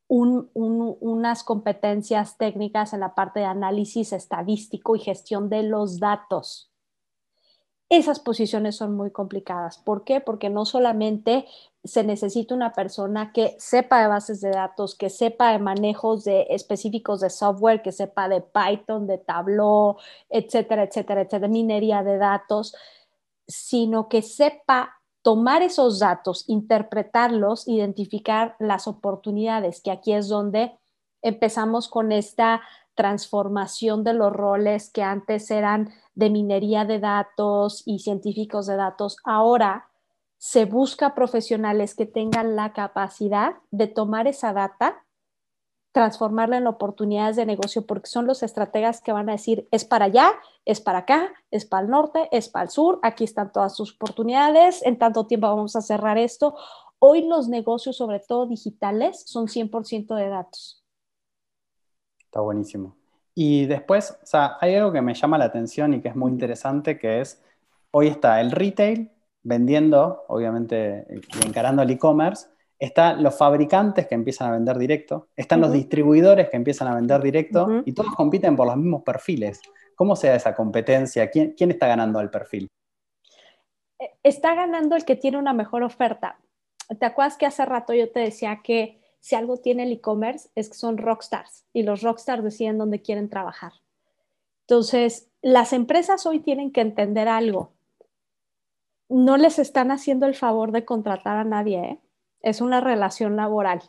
un, 0.07 0.49
un, 0.53 0.95
unas 1.01 1.43
competencias 1.43 2.37
técnicas 2.37 2.93
en 2.93 3.01
la 3.01 3.13
parte 3.13 3.41
de 3.41 3.45
análisis 3.45 4.13
estadístico 4.13 4.95
y 4.95 4.99
gestión 4.99 5.49
de 5.49 5.63
los 5.63 5.99
datos 5.99 6.71
esas 7.89 8.19
posiciones 8.19 8.75
son 8.75 8.95
muy 8.95 9.11
complicadas. 9.11 9.77
¿Por 9.77 10.03
qué? 10.03 10.19
Porque 10.19 10.49
no 10.49 10.65
solamente 10.65 11.45
se 11.83 12.03
necesita 12.03 12.53
una 12.53 12.73
persona 12.73 13.31
que 13.31 13.55
sepa 13.59 14.01
de 14.01 14.07
bases 14.07 14.41
de 14.41 14.49
datos, 14.49 14.95
que 14.95 15.09
sepa 15.09 15.53
de 15.53 15.59
manejos 15.59 16.25
de 16.25 16.47
específicos 16.49 17.21
de 17.21 17.29
software, 17.29 17.81
que 17.81 17.93
sepa 17.93 18.27
de 18.27 18.41
Python, 18.41 19.07
de 19.07 19.17
Tableau, 19.17 19.97
etcétera, 20.29 20.83
etcétera, 20.83 21.21
etcétera, 21.21 21.47
minería 21.47 22.03
de 22.03 22.17
datos, 22.17 22.75
sino 23.47 24.09
que 24.09 24.21
sepa 24.21 24.97
tomar 25.21 25.61
esos 25.61 25.99
datos, 25.99 26.43
interpretarlos, 26.47 27.67
identificar 27.67 28.55
las 28.59 28.87
oportunidades, 28.87 29.81
que 29.81 29.91
aquí 29.91 30.11
es 30.13 30.27
donde 30.27 30.77
empezamos 31.21 31.87
con 31.87 32.11
esta 32.11 32.61
transformación 32.97 34.03
de 34.03 34.13
los 34.13 34.33
roles 34.33 34.89
que 34.89 35.03
antes 35.03 35.49
eran 35.51 35.93
de 36.15 36.29
minería 36.29 36.83
de 36.83 36.99
datos 36.99 37.83
y 37.85 37.99
científicos 37.99 38.65
de 38.65 38.75
datos, 38.75 39.17
ahora 39.23 39.87
se 40.37 40.65
busca 40.65 41.15
profesionales 41.15 41.95
que 41.95 42.05
tengan 42.05 42.55
la 42.55 42.73
capacidad 42.73 43.55
de 43.71 43.87
tomar 43.87 44.27
esa 44.27 44.51
data, 44.51 45.05
transformarla 45.91 46.57
en 46.57 46.67
oportunidades 46.67 47.35
de 47.35 47.45
negocio, 47.45 47.85
porque 47.85 48.09
son 48.09 48.27
los 48.27 48.43
estrategas 48.43 49.01
que 49.01 49.13
van 49.13 49.29
a 49.29 49.33
decir, 49.33 49.67
es 49.71 49.85
para 49.85 50.05
allá, 50.05 50.33
es 50.65 50.81
para 50.81 50.99
acá, 50.99 51.29
es 51.49 51.65
para 51.65 51.83
el 51.83 51.89
norte, 51.89 52.27
es 52.31 52.49
para 52.49 52.63
el 52.63 52.69
sur, 52.69 52.99
aquí 53.03 53.23
están 53.23 53.51
todas 53.51 53.75
sus 53.75 53.95
oportunidades, 53.95 54.83
en 54.85 54.97
tanto 54.97 55.27
tiempo 55.27 55.47
vamos 55.47 55.75
a 55.75 55.81
cerrar 55.81 56.17
esto. 56.17 56.55
Hoy 56.99 57.27
los 57.27 57.47
negocios, 57.47 57.97
sobre 57.97 58.19
todo 58.19 58.47
digitales, 58.47 59.23
son 59.27 59.47
100% 59.47 60.15
de 60.15 60.29
datos. 60.29 60.86
Está 62.37 62.43
buenísimo. 62.43 62.95
Y 63.33 63.65
después, 63.65 64.15
o 64.21 64.25
sea, 64.27 64.57
hay 64.61 64.75
algo 64.75 64.91
que 64.91 65.01
me 65.01 65.15
llama 65.15 65.39
la 65.39 65.45
atención 65.45 65.95
y 65.95 66.01
que 66.01 66.09
es 66.09 66.15
muy 66.15 66.31
interesante, 66.31 66.99
que 66.99 67.19
es, 67.19 67.43
hoy 67.89 68.09
está 68.09 68.39
el 68.41 68.51
retail 68.51 69.09
vendiendo, 69.41 70.23
obviamente, 70.27 71.07
y 71.09 71.47
encarando 71.47 71.81
el 71.81 71.89
e-commerce, 71.89 72.47
están 72.77 73.23
los 73.23 73.35
fabricantes 73.35 74.05
que 74.05 74.13
empiezan 74.13 74.49
a 74.49 74.51
vender 74.51 74.77
directo, 74.77 75.29
están 75.35 75.61
los 75.61 75.71
distribuidores 75.71 76.47
que 76.51 76.57
empiezan 76.57 76.89
a 76.89 76.93
vender 76.93 77.23
directo 77.23 77.81
y 77.85 77.93
todos 77.93 78.13
compiten 78.13 78.55
por 78.55 78.67
los 78.67 78.77
mismos 78.77 79.01
perfiles. 79.01 79.59
¿Cómo 79.95 80.15
se 80.15 80.27
da 80.27 80.35
esa 80.35 80.53
competencia? 80.53 81.31
¿Quién, 81.31 81.55
¿Quién 81.57 81.71
está 81.71 81.87
ganando 81.87 82.19
el 82.19 82.29
perfil? 82.29 82.67
Eh, 83.97 84.11
está 84.21 84.53
ganando 84.53 84.95
el 84.95 85.05
que 85.05 85.15
tiene 85.15 85.39
una 85.39 85.53
mejor 85.53 85.81
oferta. 85.81 86.37
¿Te 86.99 87.05
acuerdas 87.07 87.35
que 87.35 87.47
hace 87.47 87.65
rato 87.65 87.95
yo 87.95 88.11
te 88.11 88.19
decía 88.19 88.61
que 88.63 89.06
si 89.27 89.35
algo 89.35 89.57
tiene 89.57 89.83
el 89.83 89.91
e-commerce 89.91 90.49
es 90.55 90.69
que 90.69 90.77
son 90.77 90.97
rockstars 90.97 91.65
y 91.73 91.83
los 91.83 92.01
rockstars 92.01 92.45
deciden 92.45 92.77
dónde 92.77 93.01
quieren 93.01 93.29
trabajar. 93.29 93.73
Entonces, 94.61 95.29
las 95.41 95.73
empresas 95.73 96.25
hoy 96.25 96.39
tienen 96.39 96.71
que 96.71 96.79
entender 96.79 97.27
algo. 97.27 97.73
No 99.09 99.35
les 99.35 99.59
están 99.59 99.91
haciendo 99.91 100.27
el 100.27 100.33
favor 100.33 100.71
de 100.71 100.85
contratar 100.85 101.35
a 101.35 101.43
nadie, 101.43 101.77
¿eh? 101.77 101.99
es 102.39 102.61
una 102.61 102.79
relación 102.79 103.35
laboral. 103.35 103.81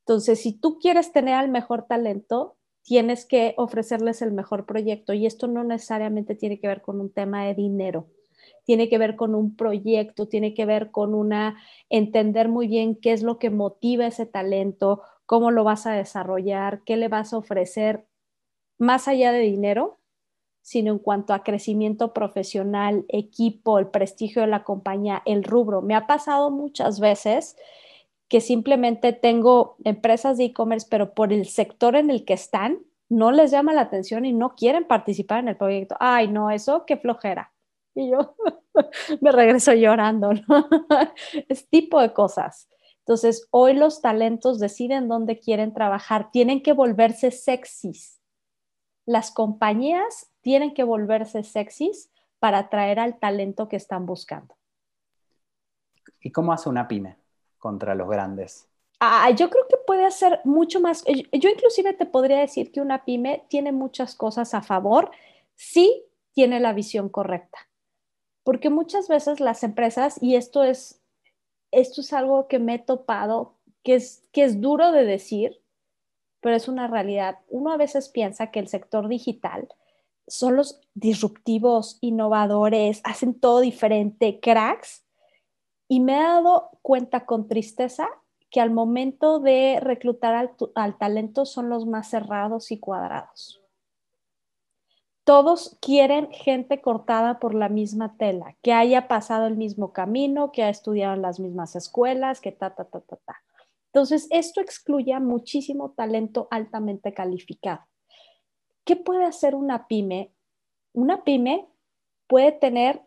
Entonces, 0.00 0.42
si 0.42 0.52
tú 0.52 0.78
quieres 0.78 1.10
tener 1.10 1.36
al 1.36 1.48
mejor 1.48 1.86
talento, 1.86 2.58
tienes 2.82 3.24
que 3.24 3.54
ofrecerles 3.56 4.20
el 4.20 4.32
mejor 4.32 4.66
proyecto 4.66 5.14
y 5.14 5.24
esto 5.24 5.46
no 5.46 5.64
necesariamente 5.64 6.34
tiene 6.34 6.60
que 6.60 6.68
ver 6.68 6.82
con 6.82 7.00
un 7.00 7.10
tema 7.10 7.46
de 7.46 7.54
dinero 7.54 8.08
tiene 8.64 8.88
que 8.88 8.98
ver 8.98 9.16
con 9.16 9.34
un 9.34 9.56
proyecto, 9.56 10.28
tiene 10.28 10.54
que 10.54 10.66
ver 10.66 10.90
con 10.90 11.14
una, 11.14 11.56
entender 11.88 12.48
muy 12.48 12.68
bien 12.68 12.96
qué 12.96 13.12
es 13.12 13.22
lo 13.22 13.38
que 13.38 13.50
motiva 13.50 14.06
ese 14.06 14.26
talento, 14.26 15.02
cómo 15.24 15.50
lo 15.50 15.64
vas 15.64 15.86
a 15.86 15.92
desarrollar, 15.92 16.82
qué 16.84 16.96
le 16.96 17.08
vas 17.08 17.32
a 17.32 17.38
ofrecer, 17.38 18.06
más 18.78 19.08
allá 19.08 19.32
de 19.32 19.40
dinero, 19.40 19.98
sino 20.62 20.92
en 20.92 20.98
cuanto 20.98 21.32
a 21.32 21.44
crecimiento 21.44 22.12
profesional, 22.12 23.04
equipo, 23.08 23.78
el 23.78 23.86
prestigio 23.88 24.42
de 24.42 24.48
la 24.48 24.64
compañía, 24.64 25.22
el 25.24 25.44
rubro. 25.44 25.80
Me 25.80 25.94
ha 25.94 26.08
pasado 26.08 26.50
muchas 26.50 26.98
veces 26.98 27.56
que 28.28 28.40
simplemente 28.40 29.12
tengo 29.12 29.76
empresas 29.84 30.38
de 30.38 30.46
e-commerce, 30.46 30.88
pero 30.90 31.14
por 31.14 31.32
el 31.32 31.46
sector 31.46 31.94
en 31.94 32.10
el 32.10 32.24
que 32.24 32.34
están, 32.34 32.80
no 33.08 33.30
les 33.30 33.52
llama 33.52 33.72
la 33.72 33.82
atención 33.82 34.24
y 34.24 34.32
no 34.32 34.56
quieren 34.56 34.84
participar 34.84 35.38
en 35.38 35.48
el 35.48 35.56
proyecto. 35.56 35.96
Ay, 36.00 36.28
no, 36.28 36.50
eso 36.50 36.84
qué 36.84 36.96
flojera. 36.96 37.52
Y 37.96 38.10
yo 38.10 38.36
me 39.22 39.32
regreso 39.32 39.72
llorando, 39.72 40.32
¿no? 40.34 40.68
es 41.48 41.66
tipo 41.68 42.00
de 42.00 42.12
cosas. 42.12 42.68
Entonces, 42.98 43.48
hoy 43.50 43.72
los 43.72 44.02
talentos 44.02 44.58
deciden 44.60 45.08
dónde 45.08 45.40
quieren 45.40 45.72
trabajar, 45.72 46.30
tienen 46.30 46.62
que 46.62 46.74
volverse 46.74 47.30
sexys. 47.30 48.20
Las 49.06 49.30
compañías 49.30 50.30
tienen 50.42 50.74
que 50.74 50.84
volverse 50.84 51.42
sexys 51.42 52.10
para 52.38 52.58
atraer 52.58 53.00
al 53.00 53.18
talento 53.18 53.68
que 53.68 53.76
están 53.76 54.04
buscando. 54.04 54.54
¿Y 56.20 56.32
cómo 56.32 56.52
hace 56.52 56.68
una 56.68 56.86
pyme 56.86 57.16
contra 57.58 57.94
los 57.94 58.08
grandes? 58.08 58.68
Ah, 59.00 59.30
yo 59.30 59.48
creo 59.48 59.66
que 59.68 59.76
puede 59.86 60.04
hacer 60.04 60.40
mucho 60.44 60.80
más. 60.80 61.02
Yo 61.06 61.48
inclusive 61.48 61.94
te 61.94 62.04
podría 62.04 62.40
decir 62.40 62.72
que 62.72 62.80
una 62.80 63.04
pyme 63.04 63.46
tiene 63.48 63.72
muchas 63.72 64.14
cosas 64.16 64.52
a 64.52 64.60
favor 64.60 65.10
si 65.54 66.04
tiene 66.32 66.60
la 66.60 66.72
visión 66.74 67.08
correcta 67.08 67.58
porque 68.46 68.70
muchas 68.70 69.08
veces 69.08 69.40
las 69.40 69.64
empresas, 69.64 70.22
y 70.22 70.36
esto 70.36 70.62
es, 70.62 71.02
esto 71.72 72.00
es 72.00 72.12
algo 72.12 72.46
que 72.46 72.60
me 72.60 72.76
he 72.76 72.78
topado, 72.78 73.56
que 73.82 73.96
es, 73.96 74.22
que 74.30 74.44
es 74.44 74.60
duro 74.60 74.92
de 74.92 75.04
decir, 75.04 75.60
pero 76.40 76.54
es 76.54 76.68
una 76.68 76.86
realidad. 76.86 77.40
Uno 77.48 77.72
a 77.72 77.76
veces 77.76 78.08
piensa 78.08 78.52
que 78.52 78.60
el 78.60 78.68
sector 78.68 79.08
digital 79.08 79.66
son 80.28 80.54
los 80.54 80.80
disruptivos, 80.94 81.98
innovadores, 82.00 83.00
hacen 83.02 83.34
todo 83.34 83.58
diferente, 83.58 84.38
cracks, 84.38 85.04
y 85.88 85.98
me 85.98 86.16
he 86.16 86.22
dado 86.22 86.70
cuenta 86.82 87.26
con 87.26 87.48
tristeza 87.48 88.06
que 88.48 88.60
al 88.60 88.70
momento 88.70 89.40
de 89.40 89.80
reclutar 89.80 90.34
al, 90.34 90.52
al 90.76 90.98
talento 90.98 91.46
son 91.46 91.68
los 91.68 91.84
más 91.84 92.10
cerrados 92.10 92.70
y 92.70 92.78
cuadrados 92.78 93.65
todos 95.26 95.76
quieren 95.80 96.30
gente 96.30 96.80
cortada 96.80 97.40
por 97.40 97.52
la 97.52 97.68
misma 97.68 98.16
tela, 98.16 98.56
que 98.62 98.72
haya 98.72 99.08
pasado 99.08 99.48
el 99.48 99.56
mismo 99.56 99.92
camino, 99.92 100.52
que 100.52 100.62
ha 100.62 100.68
estudiado 100.68 101.14
en 101.14 101.22
las 101.22 101.40
mismas 101.40 101.74
escuelas, 101.74 102.40
que 102.40 102.52
ta, 102.52 102.76
ta, 102.76 102.84
ta, 102.84 103.00
ta, 103.00 103.16
ta. 103.16 103.42
Entonces, 103.86 104.28
esto 104.30 104.60
excluye 104.60 105.12
a 105.12 105.18
muchísimo 105.18 105.90
talento 105.90 106.46
altamente 106.52 107.12
calificado. 107.12 107.80
¿Qué 108.84 108.94
puede 108.94 109.24
hacer 109.24 109.56
una 109.56 109.88
pyme? 109.88 110.32
Una 110.92 111.24
pyme 111.24 111.66
puede 112.28 112.52
tener 112.52 113.02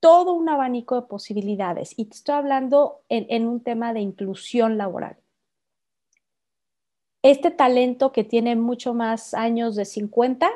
todo 0.00 0.34
un 0.34 0.50
abanico 0.50 0.96
de 0.96 1.06
posibilidades 1.06 1.98
y 1.98 2.04
te 2.04 2.16
estoy 2.16 2.34
hablando 2.34 3.00
en, 3.08 3.24
en 3.30 3.48
un 3.48 3.62
tema 3.62 3.94
de 3.94 4.00
inclusión 4.00 4.76
laboral. 4.76 5.16
Este 7.22 7.50
talento 7.50 8.12
que 8.12 8.22
tiene 8.22 8.54
mucho 8.54 8.92
más 8.92 9.32
años 9.32 9.76
de 9.76 9.86
50 9.86 10.50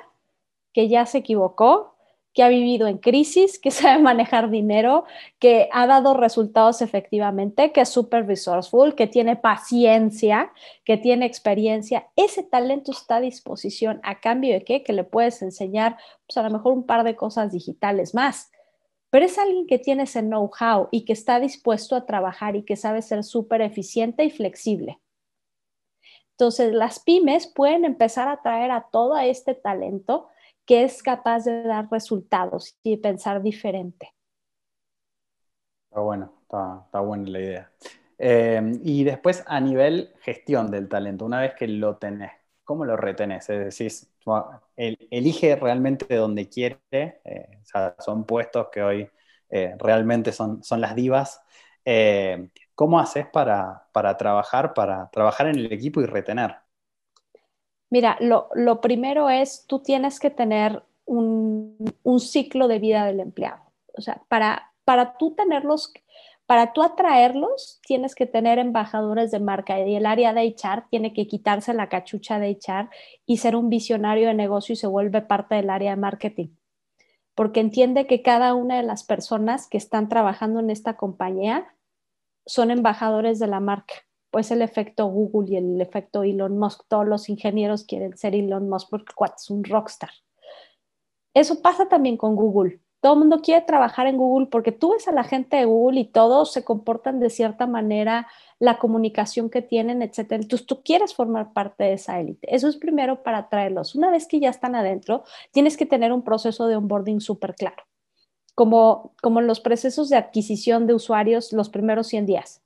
que 0.78 0.88
ya 0.88 1.06
se 1.06 1.18
equivocó, 1.18 1.96
que 2.32 2.44
ha 2.44 2.48
vivido 2.48 2.86
en 2.86 2.98
crisis, 2.98 3.58
que 3.58 3.70
sabe 3.72 4.00
manejar 4.00 4.48
dinero, 4.48 5.06
que 5.40 5.68
ha 5.72 5.88
dado 5.88 6.14
resultados 6.14 6.82
efectivamente, 6.82 7.72
que 7.72 7.80
es 7.80 7.88
súper 7.88 8.28
resourceful, 8.28 8.94
que 8.94 9.08
tiene 9.08 9.34
paciencia, 9.34 10.52
que 10.84 10.96
tiene 10.96 11.26
experiencia. 11.26 12.06
Ese 12.14 12.44
talento 12.44 12.92
está 12.92 13.16
a 13.16 13.20
disposición 13.20 13.98
a 14.04 14.20
cambio 14.20 14.54
de 14.54 14.62
qué? 14.62 14.84
Que 14.84 14.92
le 14.92 15.02
puedes 15.02 15.42
enseñar, 15.42 15.96
pues 16.28 16.36
a 16.36 16.44
lo 16.44 16.50
mejor 16.50 16.74
un 16.74 16.86
par 16.86 17.02
de 17.02 17.16
cosas 17.16 17.50
digitales 17.50 18.14
más. 18.14 18.52
Pero 19.10 19.24
es 19.24 19.36
alguien 19.36 19.66
que 19.66 19.80
tiene 19.80 20.04
ese 20.04 20.20
know-how 20.20 20.86
y 20.92 21.04
que 21.04 21.12
está 21.12 21.40
dispuesto 21.40 21.96
a 21.96 22.06
trabajar 22.06 22.54
y 22.54 22.62
que 22.62 22.76
sabe 22.76 23.02
ser 23.02 23.24
súper 23.24 23.62
eficiente 23.62 24.22
y 24.22 24.30
flexible. 24.30 25.00
Entonces, 26.34 26.72
las 26.72 27.00
pymes 27.00 27.48
pueden 27.48 27.84
empezar 27.84 28.28
a 28.28 28.42
traer 28.42 28.70
a 28.70 28.86
todo 28.92 29.18
este 29.18 29.56
talento 29.56 30.28
que 30.68 30.84
es 30.84 31.02
capaz 31.02 31.44
de 31.44 31.62
dar 31.62 31.88
resultados 31.90 32.76
y 32.82 32.98
pensar 32.98 33.42
diferente. 33.42 34.14
Está 35.88 36.00
bueno, 36.00 36.30
está, 36.42 37.00
buena 37.00 37.30
la 37.30 37.40
idea. 37.40 37.72
Eh, 38.18 38.78
y 38.84 39.02
después 39.02 39.42
a 39.46 39.60
nivel 39.60 40.12
gestión 40.20 40.70
del 40.70 40.86
talento, 40.86 41.24
una 41.24 41.40
vez 41.40 41.54
que 41.54 41.66
lo 41.66 41.96
tenés, 41.96 42.32
¿cómo 42.64 42.84
lo 42.84 42.98
retenés? 42.98 43.48
Es 43.48 43.78
decir, 43.78 43.92
elige 44.76 45.56
realmente 45.56 46.04
de 46.04 46.16
donde 46.16 46.50
quiere, 46.50 46.78
eh, 46.92 47.62
son 47.98 48.24
puestos 48.24 48.66
que 48.70 48.82
hoy 48.82 49.10
eh, 49.48 49.74
realmente 49.78 50.32
son, 50.32 50.62
son 50.62 50.82
las 50.82 50.94
divas. 50.94 51.40
¿Cómo 52.74 53.00
haces 53.00 53.26
para, 53.26 53.88
para, 53.92 54.18
trabajar, 54.18 54.74
para 54.74 55.08
trabajar 55.10 55.46
en 55.46 55.56
el 55.56 55.72
equipo 55.72 56.02
y 56.02 56.04
retener? 56.04 56.67
Mira, 57.90 58.18
lo, 58.20 58.80
primero 58.80 59.30
es, 59.30 59.64
tú 59.66 59.80
tienes 59.80 60.20
que 60.20 60.30
tener 60.30 60.82
un, 61.06 61.94
un, 62.02 62.20
ciclo 62.20 62.68
de 62.68 62.78
vida 62.78 63.06
del 63.06 63.20
empleado. 63.20 63.62
O 63.96 64.02
sea, 64.02 64.22
para, 64.28 64.72
para 64.84 65.16
tú 65.16 65.34
tenerlos, 65.34 65.94
para 66.44 66.74
tú 66.74 66.82
atraerlos, 66.82 67.80
tienes 67.86 68.14
que 68.14 68.26
tener 68.26 68.58
embajadores 68.58 69.30
de 69.30 69.40
marca 69.40 69.80
y 69.80 69.94
el 69.94 70.04
área 70.04 70.34
de 70.34 70.42
HR 70.42 70.84
tiene 70.90 71.14
que 71.14 71.26
quitarse 71.26 71.72
la 71.72 71.88
cachucha 71.88 72.38
de 72.38 72.58
HR 72.60 72.90
y 73.24 73.38
ser 73.38 73.56
un 73.56 73.70
visionario 73.70 74.28
de 74.28 74.34
negocio 74.34 74.74
y 74.74 74.76
se 74.76 74.86
vuelve 74.86 75.22
parte 75.22 75.54
del 75.54 75.70
área 75.70 75.90
de 75.92 76.00
marketing. 76.00 76.48
Porque 77.34 77.60
entiende 77.60 78.06
que 78.06 78.20
cada 78.20 78.52
una 78.54 78.76
de 78.76 78.82
las 78.82 79.02
personas 79.02 79.66
que 79.66 79.78
están 79.78 80.10
trabajando 80.10 80.60
en 80.60 80.68
esta 80.68 80.96
compañía 80.96 81.74
son 82.44 82.70
embajadores 82.70 83.38
de 83.38 83.46
la 83.46 83.60
marca 83.60 84.07
pues 84.30 84.50
el 84.50 84.62
efecto 84.62 85.06
Google 85.06 85.50
y 85.50 85.56
el 85.56 85.80
efecto 85.80 86.22
Elon 86.22 86.58
Musk. 86.58 86.82
Todos 86.88 87.06
los 87.06 87.28
ingenieros 87.28 87.84
quieren 87.84 88.16
ser 88.16 88.34
Elon 88.34 88.68
Musk 88.68 88.90
porque 88.90 89.12
es 89.36 89.50
un 89.50 89.64
rockstar. 89.64 90.10
Eso 91.34 91.62
pasa 91.62 91.88
también 91.88 92.16
con 92.16 92.36
Google. 92.36 92.80
Todo 93.00 93.12
el 93.12 93.20
mundo 93.20 93.40
quiere 93.42 93.64
trabajar 93.64 94.08
en 94.08 94.16
Google 94.16 94.46
porque 94.46 94.72
tú 94.72 94.92
ves 94.92 95.06
a 95.06 95.12
la 95.12 95.22
gente 95.22 95.56
de 95.56 95.66
Google 95.66 96.00
y 96.00 96.04
todos 96.04 96.52
se 96.52 96.64
comportan 96.64 97.20
de 97.20 97.30
cierta 97.30 97.66
manera, 97.66 98.26
la 98.58 98.78
comunicación 98.78 99.50
que 99.50 99.62
tienen, 99.62 100.02
etc. 100.02 100.32
Entonces 100.32 100.66
tú 100.66 100.82
quieres 100.82 101.14
formar 101.14 101.52
parte 101.52 101.84
de 101.84 101.92
esa 101.92 102.18
élite. 102.18 102.52
Eso 102.52 102.68
es 102.68 102.76
primero 102.76 103.22
para 103.22 103.48
traerlos. 103.48 103.94
Una 103.94 104.10
vez 104.10 104.26
que 104.26 104.40
ya 104.40 104.50
están 104.50 104.74
adentro, 104.74 105.22
tienes 105.52 105.76
que 105.76 105.86
tener 105.86 106.12
un 106.12 106.22
proceso 106.22 106.66
de 106.66 106.74
onboarding 106.74 107.20
súper 107.20 107.54
claro. 107.54 107.84
Como, 108.56 109.12
como 109.22 109.38
en 109.38 109.46
los 109.46 109.60
procesos 109.60 110.08
de 110.08 110.16
adquisición 110.16 110.88
de 110.88 110.94
usuarios 110.94 111.52
los 111.52 111.68
primeros 111.68 112.08
100 112.08 112.26
días 112.26 112.62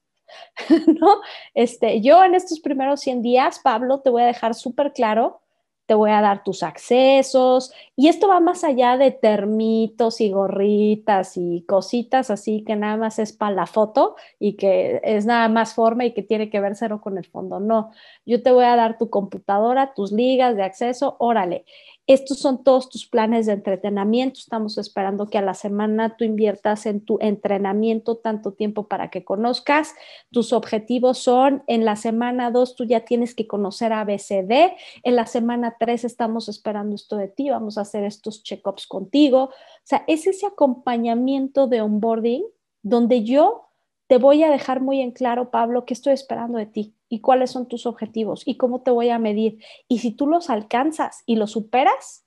¿no? 1.01 1.21
Este, 1.55 2.01
yo 2.01 2.23
en 2.25 2.35
estos 2.35 2.61
primeros 2.61 3.01
100 3.01 3.23
días, 3.23 3.61
Pablo, 3.62 4.01
te 4.01 4.11
voy 4.11 4.23
a 4.23 4.27
dejar 4.27 4.55
súper 4.55 4.92
claro, 4.92 5.42
te 5.87 5.95
voy 5.95 6.11
a 6.11 6.21
dar 6.21 6.45
tus 6.45 6.62
accesos 6.62 7.73
y 7.97 8.09
esto 8.09 8.29
va 8.29 8.40
más 8.40 8.64
allá 8.64 8.97
de 8.97 9.11
termitos 9.11 10.21
y 10.21 10.31
gorritas 10.31 11.37
y 11.37 11.64
cositas 11.68 12.31
así 12.31 12.64
que 12.64 12.77
nada 12.77 12.97
más 12.97 13.18
es 13.18 13.33
para 13.33 13.55
la 13.55 13.66
foto 13.66 14.16
y 14.38 14.55
que 14.55 15.01
es 15.05 15.27
nada 15.27 15.49
más 15.49 15.75
forma 15.75 16.05
y 16.05 16.14
que 16.14 16.23
tiene 16.23 16.51
que 16.51 16.61
ver 16.61 16.77
cero 16.77 17.01
con 17.03 17.18
el 17.18 17.27
fondo. 17.27 17.61
No, 17.61 17.90
yo 18.25 18.42
te 18.42 18.53
voy 18.53 18.64
a 18.64 18.77
dar 18.77 18.97
tu 18.97 19.11
computadora, 19.11 19.92
tus 19.95 20.12
ligas 20.12 20.57
de 20.57 20.62
acceso, 20.62 21.16
órale. 21.18 21.64
Estos 22.09 22.41
son 22.41 22.65
todos 22.65 22.88
tus 22.88 23.07
planes 23.07 23.47
de 23.47 23.53
entrenamiento. 23.53 24.41
Estamos 24.41 24.77
esperando 24.77 25.29
que 25.29 25.38
a 25.38 25.43
la 25.43 25.55
semana 25.55 26.17
tú 26.17 26.25
inviertas 26.25 26.85
en 26.87 27.01
tu 27.01 27.19
entrenamiento 27.21 28.17
tanto 28.17 28.55
tiempo 28.55 28.88
para 28.88 29.09
que 29.09 29.25
conozcas. 29.25 29.95
Tus 30.33 30.53
objetivos 30.53 31.19
son, 31.19 31.62
en 31.69 31.85
la 31.85 31.95
semana 31.95 32.51
2 32.51 32.75
tú 32.75 32.85
ya 32.85 33.05
tienes 33.05 33.37
que 33.37 33.47
conocer 33.47 33.93
ABCD. 33.93 34.75
En 35.05 35.15
la 35.15 35.27
semana 35.27 35.77
3 35.79 36.05
estamos 36.05 36.49
esperando 36.49 36.97
esto 36.97 37.17
de 37.17 37.29
ti. 37.29 37.51
Vamos 37.51 37.79
a 37.79 37.83
hacer 37.83 38.03
estos 38.03 38.43
check-ups 38.43 38.88
contigo. 38.88 39.45
O 39.45 39.51
sea, 39.85 40.03
es 40.09 40.27
ese 40.27 40.47
acompañamiento 40.47 41.69
de 41.69 41.83
onboarding 41.83 42.45
donde 42.83 43.23
yo 43.23 43.69
te 44.09 44.19
voy 44.19 44.43
a 44.43 44.51
dejar 44.51 44.81
muy 44.81 45.01
en 45.01 45.12
claro, 45.12 45.51
Pablo, 45.53 45.85
qué 45.85 45.95
estoy 45.95 46.15
esperando 46.15 46.59
de 46.59 46.67
ti 46.67 46.97
y 47.12 47.20
cuáles 47.20 47.51
son 47.51 47.68
tus 47.68 47.85
objetivos 47.85 48.42
y 48.46 48.57
cómo 48.57 48.81
te 48.81 48.90
voy 48.90 49.11
a 49.11 49.18
medir. 49.18 49.62
Y 49.87 49.98
si 49.98 50.12
tú 50.12 50.27
los 50.27 50.48
alcanzas 50.48 51.25
y 51.27 51.37
los 51.37 51.51
superas, 51.51 52.25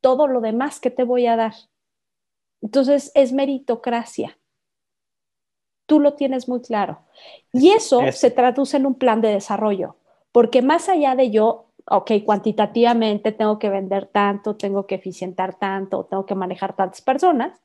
todo 0.00 0.26
lo 0.26 0.40
demás 0.40 0.80
que 0.80 0.90
te 0.90 1.04
voy 1.04 1.28
a 1.28 1.36
dar. 1.36 1.54
Entonces 2.60 3.12
es 3.14 3.32
meritocracia. 3.32 4.36
Tú 5.86 6.00
lo 6.00 6.14
tienes 6.14 6.48
muy 6.48 6.62
claro. 6.62 7.04
Y 7.52 7.70
eso 7.70 8.00
se 8.10 8.32
traduce 8.32 8.76
en 8.76 8.86
un 8.86 8.96
plan 8.96 9.20
de 9.20 9.28
desarrollo, 9.28 9.98
porque 10.32 10.62
más 10.62 10.88
allá 10.88 11.14
de 11.14 11.30
yo, 11.30 11.66
ok, 11.88 12.10
cuantitativamente 12.24 13.30
tengo 13.30 13.60
que 13.60 13.68
vender 13.68 14.06
tanto, 14.06 14.56
tengo 14.56 14.88
que 14.88 14.96
eficientar 14.96 15.60
tanto, 15.60 16.06
tengo 16.06 16.26
que 16.26 16.34
manejar 16.34 16.74
tantas 16.74 17.02
personas, 17.02 17.62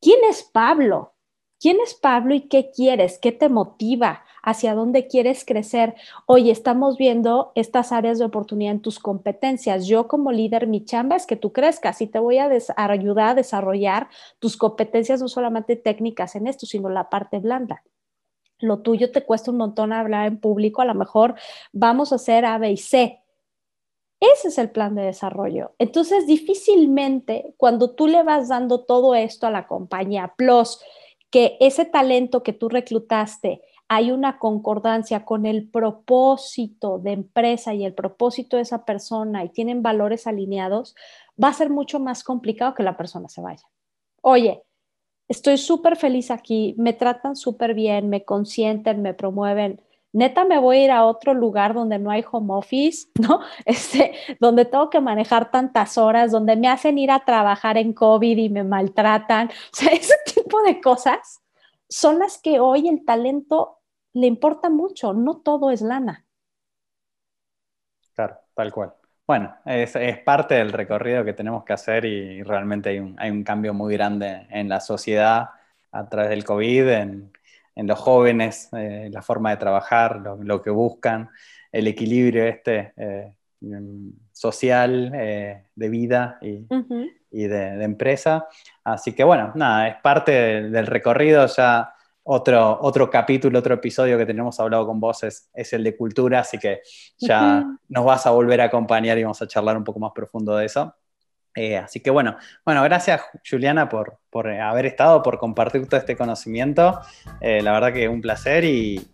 ¿quién 0.00 0.18
es 0.28 0.42
Pablo? 0.42 1.14
¿Quién 1.62 1.78
es 1.80 1.94
Pablo 1.94 2.34
y 2.34 2.40
qué 2.48 2.72
quieres? 2.72 3.20
¿Qué 3.20 3.30
te 3.30 3.48
motiva? 3.48 4.24
¿Hacia 4.42 4.74
dónde 4.74 5.06
quieres 5.06 5.44
crecer? 5.44 5.94
Oye, 6.26 6.50
estamos 6.50 6.98
viendo 6.98 7.52
estas 7.54 7.92
áreas 7.92 8.18
de 8.18 8.24
oportunidad 8.24 8.72
en 8.72 8.82
tus 8.82 8.98
competencias. 8.98 9.86
Yo 9.86 10.08
como 10.08 10.32
líder, 10.32 10.66
mi 10.66 10.84
chamba 10.84 11.14
es 11.14 11.24
que 11.24 11.36
tú 11.36 11.52
crezcas 11.52 12.00
y 12.00 12.08
te 12.08 12.18
voy 12.18 12.38
a 12.38 12.50
ayudar 12.76 13.28
a 13.28 13.34
desarrollar 13.36 14.08
tus 14.40 14.56
competencias 14.56 15.20
no 15.20 15.28
solamente 15.28 15.76
técnicas 15.76 16.34
en 16.34 16.48
esto, 16.48 16.66
sino 16.66 16.88
la 16.88 17.08
parte 17.08 17.38
blanda 17.38 17.84
lo 18.58 18.78
tuyo 18.78 19.10
te 19.10 19.24
cuesta 19.24 19.50
un 19.50 19.56
montón 19.56 19.92
hablar 19.92 20.28
en 20.28 20.38
público, 20.38 20.82
a 20.82 20.84
lo 20.84 20.94
mejor 20.94 21.34
vamos 21.72 22.12
a 22.12 22.14
hacer 22.14 22.44
A, 22.44 22.58
B 22.58 22.70
y 22.70 22.76
C. 22.76 23.20
Ese 24.20 24.48
es 24.48 24.58
el 24.58 24.70
plan 24.70 24.94
de 24.94 25.02
desarrollo. 25.02 25.74
Entonces, 25.80 26.28
difícilmente 26.28 27.54
cuando 27.56 27.90
tú 27.90 28.06
le 28.06 28.22
vas 28.22 28.48
dando 28.48 28.84
todo 28.84 29.16
esto 29.16 29.48
a 29.48 29.50
la 29.50 29.66
compañía, 29.66 30.34
plus 30.36 30.78
que 31.32 31.56
ese 31.60 31.86
talento 31.86 32.42
que 32.42 32.52
tú 32.52 32.68
reclutaste 32.68 33.62
hay 33.88 34.12
una 34.12 34.38
concordancia 34.38 35.24
con 35.24 35.46
el 35.46 35.68
propósito 35.68 36.98
de 36.98 37.12
empresa 37.12 37.74
y 37.74 37.84
el 37.84 37.94
propósito 37.94 38.56
de 38.56 38.62
esa 38.62 38.84
persona 38.84 39.42
y 39.42 39.48
tienen 39.48 39.82
valores 39.82 40.26
alineados, 40.26 40.94
va 41.42 41.48
a 41.48 41.54
ser 41.54 41.70
mucho 41.70 41.98
más 41.98 42.22
complicado 42.22 42.74
que 42.74 42.82
la 42.82 42.96
persona 42.96 43.28
se 43.28 43.40
vaya. 43.40 43.64
Oye, 44.20 44.62
estoy 45.26 45.56
súper 45.56 45.96
feliz 45.96 46.30
aquí, 46.30 46.74
me 46.78 46.92
tratan 46.92 47.34
súper 47.34 47.74
bien, 47.74 48.08
me 48.10 48.24
consienten, 48.24 49.02
me 49.02 49.14
promueven. 49.14 49.80
Neta, 50.12 50.44
me 50.44 50.58
voy 50.58 50.78
a 50.78 50.84
ir 50.84 50.90
a 50.90 51.04
otro 51.06 51.32
lugar 51.32 51.72
donde 51.72 51.98
no 51.98 52.10
hay 52.10 52.24
home 52.30 52.52
office, 52.52 53.08
¿no? 53.20 53.40
Este, 53.64 54.12
donde 54.40 54.64
tengo 54.64 54.90
que 54.90 55.00
manejar 55.00 55.50
tantas 55.50 55.96
horas, 55.96 56.30
donde 56.30 56.56
me 56.56 56.68
hacen 56.68 56.98
ir 56.98 57.10
a 57.10 57.24
trabajar 57.24 57.78
en 57.78 57.92
COVID 57.92 58.36
y 58.36 58.48
me 58.48 58.64
maltratan. 58.64 59.48
O 59.72 59.74
sea, 59.74 59.92
ese 59.92 60.14
tipo 60.34 60.62
de 60.62 60.80
cosas 60.80 61.40
son 61.88 62.18
las 62.18 62.38
que 62.38 62.60
hoy 62.60 62.88
el 62.88 63.04
talento 63.04 63.78
le 64.12 64.26
importa 64.26 64.68
mucho, 64.68 65.14
no 65.14 65.38
todo 65.38 65.70
es 65.70 65.80
lana. 65.80 66.26
Claro, 68.14 68.36
tal 68.54 68.72
cual. 68.72 68.94
Bueno, 69.26 69.56
es, 69.64 69.96
parte 70.24 70.56
del 70.56 70.72
recorrido 70.72 71.24
que 71.24 71.32
tenemos 71.32 71.64
que 71.64 71.72
hacer 71.72 72.04
y 72.04 72.42
realmente 72.42 72.90
hay 72.90 72.98
un, 72.98 73.18
hay 73.18 73.30
un, 73.30 73.44
cambio 73.44 73.72
muy 73.72 73.94
grande 73.94 74.46
en 74.50 74.68
la 74.68 74.80
sociedad 74.80 75.50
a 75.90 76.08
través 76.08 76.30
del 76.30 76.44
COVID, 76.44 76.88
en, 76.88 77.32
en 77.74 77.86
los 77.86 77.98
jóvenes, 77.98 78.68
eh, 78.76 79.08
la 79.12 79.22
forma 79.22 79.50
de 79.50 79.56
trabajar, 79.56 80.22
lo, 80.40 80.62
que 80.62 80.70
buscan, 80.70 81.30
el 81.70 81.86
equilibrio 81.86 82.44
este 82.44 82.92
eh, 82.96 83.32
social 84.32 85.12
eh, 85.14 85.64
de 85.74 85.88
vida 85.88 86.38
y, 86.42 86.66
y 87.30 87.44
de, 87.44 87.82
empresa. 87.82 88.46
Así 88.84 89.14
que 89.14 89.24
bueno, 89.24 89.52
nada, 89.54 89.88
es 89.88 89.96
parte 90.02 90.32
del, 90.32 90.86
recorrido 90.86 91.46
ya. 91.46 91.94
Otro, 92.24 92.78
otro 92.82 93.10
capítulo, 93.10 93.58
otro 93.58 93.74
episodio 93.74 94.16
que 94.16 94.24
tenemos 94.24 94.60
hablado 94.60 94.86
con 94.86 95.00
vos 95.00 95.24
es, 95.24 95.50
es 95.52 95.72
el 95.72 95.82
de 95.82 95.96
cultura, 95.96 96.38
así 96.38 96.56
que 96.56 96.80
ya 97.18 97.66
nos 97.88 98.04
vas 98.04 98.26
a 98.26 98.30
volver 98.30 98.60
a 98.60 98.66
acompañar 98.66 99.18
y 99.18 99.24
vamos 99.24 99.42
a 99.42 99.48
charlar 99.48 99.76
un 99.76 99.82
poco 99.82 99.98
más 99.98 100.12
profundo 100.14 100.56
de 100.56 100.66
eso. 100.66 100.94
Eh, 101.54 101.76
así 101.76 102.00
que 102.00 102.10
bueno, 102.10 102.36
bueno, 102.64 102.82
gracias 102.82 103.20
Juliana 103.48 103.88
por, 103.88 104.18
por, 104.30 104.48
haber 104.48 104.86
estado, 104.86 105.22
por 105.22 105.38
compartir 105.38 105.86
todo 105.86 106.00
este 106.00 106.16
conocimiento. 106.16 107.00
Eh, 107.40 107.62
la 107.62 107.72
verdad 107.72 107.92
que 107.92 108.08
un 108.08 108.20
placer 108.20 108.64
y, 108.64 109.06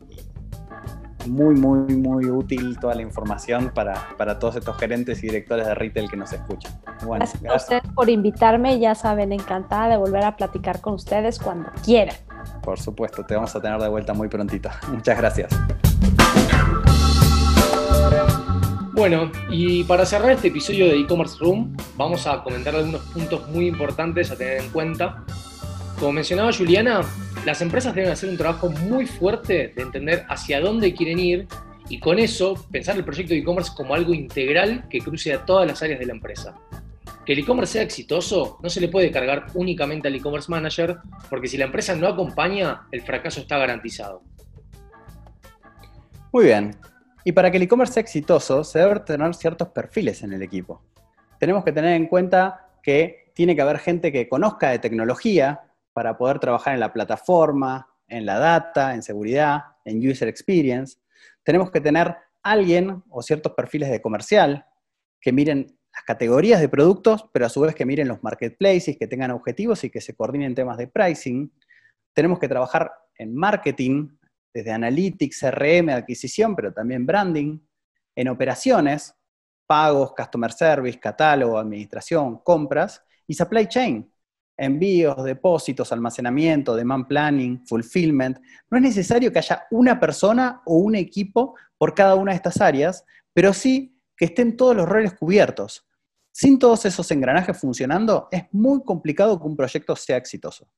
muy, 1.29 1.55
muy, 1.55 1.95
muy 1.97 2.27
útil 2.27 2.79
toda 2.81 2.95
la 2.95 3.03
información 3.03 3.71
para, 3.75 3.95
para, 4.17 4.39
todos 4.39 4.57
estos 4.57 4.77
gerentes 4.79 5.23
y 5.23 5.27
directores 5.27 5.67
de 5.67 5.75
retail 5.75 6.11
que 6.11 6.17
nos 6.17 6.33
escuchan. 6.33 6.73
Bueno, 7.05 7.27
gracias, 7.41 7.53
a 7.53 7.57
ustedes 7.57 7.95
por 7.95 8.09
invitarme, 8.09 8.79
ya 8.79 8.95
saben, 8.95 9.33
encantada 9.33 9.89
de 9.89 9.97
volver 9.97 10.25
a 10.25 10.37
platicar 10.37 10.81
con 10.81 10.95
ustedes 10.95 11.39
cuando 11.39 11.71
quieran. 11.85 12.17
Por 12.63 12.79
supuesto, 12.79 13.25
te 13.25 13.35
vamos 13.35 13.55
a 13.55 13.61
tener 13.61 13.81
de 13.81 13.89
vuelta 13.89 14.15
muy 14.15 14.29
prontito. 14.29 14.71
Muchas 14.89 15.19
gracias. 15.19 15.49
Bueno, 18.99 19.31
y 19.49 19.85
para 19.85 20.05
cerrar 20.05 20.33
este 20.33 20.49
episodio 20.49 20.87
de 20.87 20.99
e-commerce 20.99 21.37
room, 21.39 21.77
vamos 21.97 22.27
a 22.27 22.43
comentar 22.43 22.75
algunos 22.75 23.01
puntos 23.03 23.49
muy 23.49 23.69
importantes 23.69 24.29
a 24.33 24.37
tener 24.37 24.61
en 24.61 24.71
cuenta. 24.71 25.25
Como 26.01 26.11
mencionaba 26.11 26.53
Juliana, 26.53 27.03
las 27.47 27.63
empresas 27.63 27.95
deben 27.95 28.11
hacer 28.11 28.29
un 28.29 28.37
trabajo 28.37 28.71
muy 28.71 29.07
fuerte 29.07 29.73
de 29.77 29.83
entender 29.83 30.27
hacia 30.29 30.61
dónde 30.61 30.95
quieren 30.95 31.21
ir 31.21 31.47
y 31.89 32.01
con 32.01 32.19
eso 32.19 32.55
pensar 32.73 32.97
el 32.97 33.05
proyecto 33.05 33.35
de 33.35 33.39
e-commerce 33.39 33.71
como 33.77 33.95
algo 33.95 34.13
integral 34.13 34.89
que 34.91 34.99
cruce 34.99 35.33
a 35.33 35.47
todas 35.47 35.69
las 35.69 35.81
áreas 35.81 36.01
de 36.01 36.07
la 36.07 36.15
empresa. 36.15 36.57
Que 37.25 37.35
el 37.35 37.39
e-commerce 37.39 37.75
sea 37.75 37.83
exitoso 37.83 38.59
no 38.65 38.69
se 38.69 38.81
le 38.81 38.89
puede 38.89 39.13
cargar 39.13 39.47
únicamente 39.55 40.09
al 40.09 40.17
e-commerce 40.17 40.51
manager 40.51 40.97
porque 41.31 41.47
si 41.47 41.57
la 41.57 41.67
empresa 41.67 41.95
no 41.95 42.09
acompaña, 42.09 42.89
el 42.91 43.03
fracaso 43.03 43.43
está 43.43 43.59
garantizado. 43.59 44.23
Muy 46.33 46.47
bien. 46.47 46.77
Y 47.29 47.33
para 47.33 47.51
que 47.51 47.59
el 47.59 47.65
e-commerce 47.65 47.93
sea 47.93 48.01
exitoso, 48.01 48.65
se 48.65 48.79
deben 48.79 49.05
tener 49.05 49.35
ciertos 49.35 49.69
perfiles 49.69 50.23
en 50.23 50.33
el 50.33 50.41
equipo. 50.41 50.81
Tenemos 51.39 51.63
que 51.63 51.73
tener 51.73 51.93
en 51.93 52.07
cuenta 52.07 52.71
que 52.83 53.33
tiene 53.35 53.55
que 53.55 53.61
haber 53.61 53.81
gente 53.81 54.11
que 54.11 54.31
conozca 54.31 54.71
de 54.71 54.79
tecnología, 54.79 55.61
para 55.93 56.17
poder 56.17 56.39
trabajar 56.39 56.73
en 56.73 56.81
la 56.81 56.91
plataforma, 56.91 57.87
en 58.07 58.25
la 58.25 58.39
data, 58.39 58.95
en 58.95 59.03
seguridad, 59.03 59.61
en 59.85 59.99
user 60.09 60.27
experience. 60.27 61.01
Tenemos 61.43 61.71
que 61.71 61.83
tener 61.83 62.17
alguien 62.43 63.03
o 63.11 63.21
ciertos 63.21 63.53
perfiles 63.53 63.91
de 63.91 64.01
comercial 64.01 64.65
que 65.21 65.31
miren 65.31 65.77
las 65.93 66.05
categorías 66.05 66.63
de 66.63 66.71
productos, 66.71 67.29
pero 67.31 67.45
a 67.45 67.51
su 67.51 67.61
vez 67.61 67.75
que 67.75 67.85
miren 67.85 68.09
los 68.09 68.23
marketplaces, 68.23 68.97
que 68.97 69.07
tengan 69.07 69.33
objetivos 69.33 69.85
y 69.85 69.91
que 69.91 70.01
se 70.01 70.17
coordinen 70.17 70.55
temas 70.55 70.79
de 70.79 70.87
pricing. 70.87 71.53
Tenemos 72.15 72.39
que 72.39 72.49
trabajar 72.49 72.91
en 73.19 73.35
marketing, 73.35 74.17
desde 74.59 74.73
analytics, 74.73 75.41
CRM, 75.41 75.91
adquisición, 75.91 76.57
pero 76.57 76.73
también 76.73 77.07
branding, 77.07 77.59
en 78.17 78.29
operaciones, 78.29 79.15
pagos, 79.67 80.13
customer 80.15 80.53
service, 80.53 80.99
catálogo, 80.99 81.59
administración, 81.59 82.39
compras 82.43 83.03
y 83.27 83.35
supply 83.35 83.67
chain, 83.69 84.13
envíos, 84.57 85.23
depósitos, 85.23 85.93
almacenamiento, 85.93 86.75
demand 86.75 87.07
planning, 87.07 87.65
fulfillment. 87.67 88.39
No 88.71 88.79
es 88.79 88.83
necesario 88.83 89.33
que 89.33 89.39
haya 89.39 89.67
una 89.71 90.01
persona 90.01 90.63
o 90.67 90.79
un 90.79 90.97
equipo 90.97 91.55
por 91.77 91.95
cada 91.95 92.17
una 92.17 92.33
de 92.33 92.37
estas 92.37 92.61
áreas, 92.61 93.05
pero 93.33 93.53
sí 93.53 93.97
que 94.17 94.25
estén 94.25 94.57
todos 94.57 94.75
los 94.75 94.89
roles 94.89 95.15
cubiertos. 95.15 95.87
Sin 96.33 96.59
todos 96.59 96.85
esos 96.85 97.09
engranajes 97.11 97.57
funcionando, 97.57 98.29
es 98.33 98.45
muy 98.53 98.83
complicado 98.83 99.41
que 99.41 99.47
un 99.47 99.57
proyecto 99.57 99.95
sea 99.95 100.17
exitoso. 100.17 100.69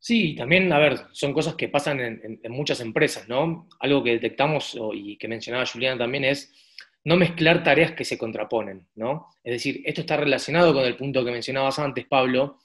Sí, 0.00 0.34
también, 0.36 0.72
a 0.72 0.78
ver, 0.78 1.00
son 1.12 1.32
cosas 1.32 1.54
que 1.54 1.68
pasan 1.68 2.00
en, 2.00 2.40
muchas 2.50 2.80
empresas, 2.80 3.28
¿no? 3.28 3.68
Algo 3.80 4.02
que 4.02 4.12
detectamos 4.12 4.78
y 4.94 5.16
que 5.16 5.28
mencionaba 5.28 5.66
Juliana 5.66 5.98
también 5.98 6.24
es 6.24 6.52
no 7.04 7.16
mezclar 7.16 7.62
tareas 7.62 7.92
que 7.92 8.04
se 8.04 8.18
contraponen, 8.18 8.86
¿no? 8.94 9.28
Es 9.42 9.54
decir, 9.54 9.82
esto 9.84 10.02
está 10.02 10.16
relacionado 10.16 10.72
con 10.72 10.84
el 10.84 10.96
punto 10.96 11.24
que 11.24 11.30
mencionabas 11.30 11.78
antes, 11.78 12.06
Pablo, 12.06 12.58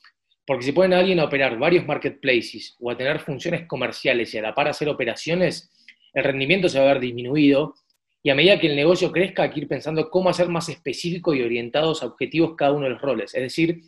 porque 0.45 0.65
si 0.65 0.71
ponen 0.73 0.93
a 0.93 0.99
alguien 0.99 1.19
a 1.19 1.25
operar 1.25 1.57
varios 1.57 1.86
marketplaces 1.88 2.75
o 2.79 2.91
a 2.91 2.97
tener 2.97 3.19
funciones 3.19 3.65
comerciales 3.67 4.34
y 4.34 4.38
a 4.38 4.41
la 4.41 4.53
par 4.53 4.67
hacer 4.67 4.89
operaciones, 4.89 5.71
el 6.13 6.23
rendimiento 6.23 6.69
se 6.69 6.79
va 6.79 6.86
a 6.86 6.93
ver 6.93 6.99
disminuido 6.99 7.75
y 8.21 8.29
a 8.29 8.36
medida 8.36 8.59
que 8.59 8.67
el 8.67 8.75
negocio 8.75 9.11
crezca 9.11 9.43
hay 9.43 9.49
que 9.49 9.61
ir 9.61 9.67
pensando 9.67 10.09
cómo 10.09 10.29
hacer 10.29 10.47
más 10.47 10.69
específico 10.69 11.34
y 11.34 11.41
orientados 11.41 12.03
a 12.03 12.05
objetivos 12.05 12.55
cada 12.55 12.71
uno 12.71 12.86
de 12.86 12.91
los 12.91 13.01
roles. 13.01 13.34
Es 13.34 13.41
decir, 13.41 13.81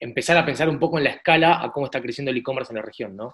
empezar 0.00 0.36
a 0.36 0.44
pensar 0.44 0.68
un 0.68 0.78
poco 0.78 0.98
en 0.98 1.04
la 1.04 1.10
escala 1.10 1.62
a 1.62 1.70
cómo 1.70 1.86
está 1.86 2.00
creciendo 2.00 2.30
el 2.30 2.38
e-commerce 2.38 2.72
en 2.72 2.76
la 2.76 2.82
región, 2.82 3.14
¿no? 3.14 3.32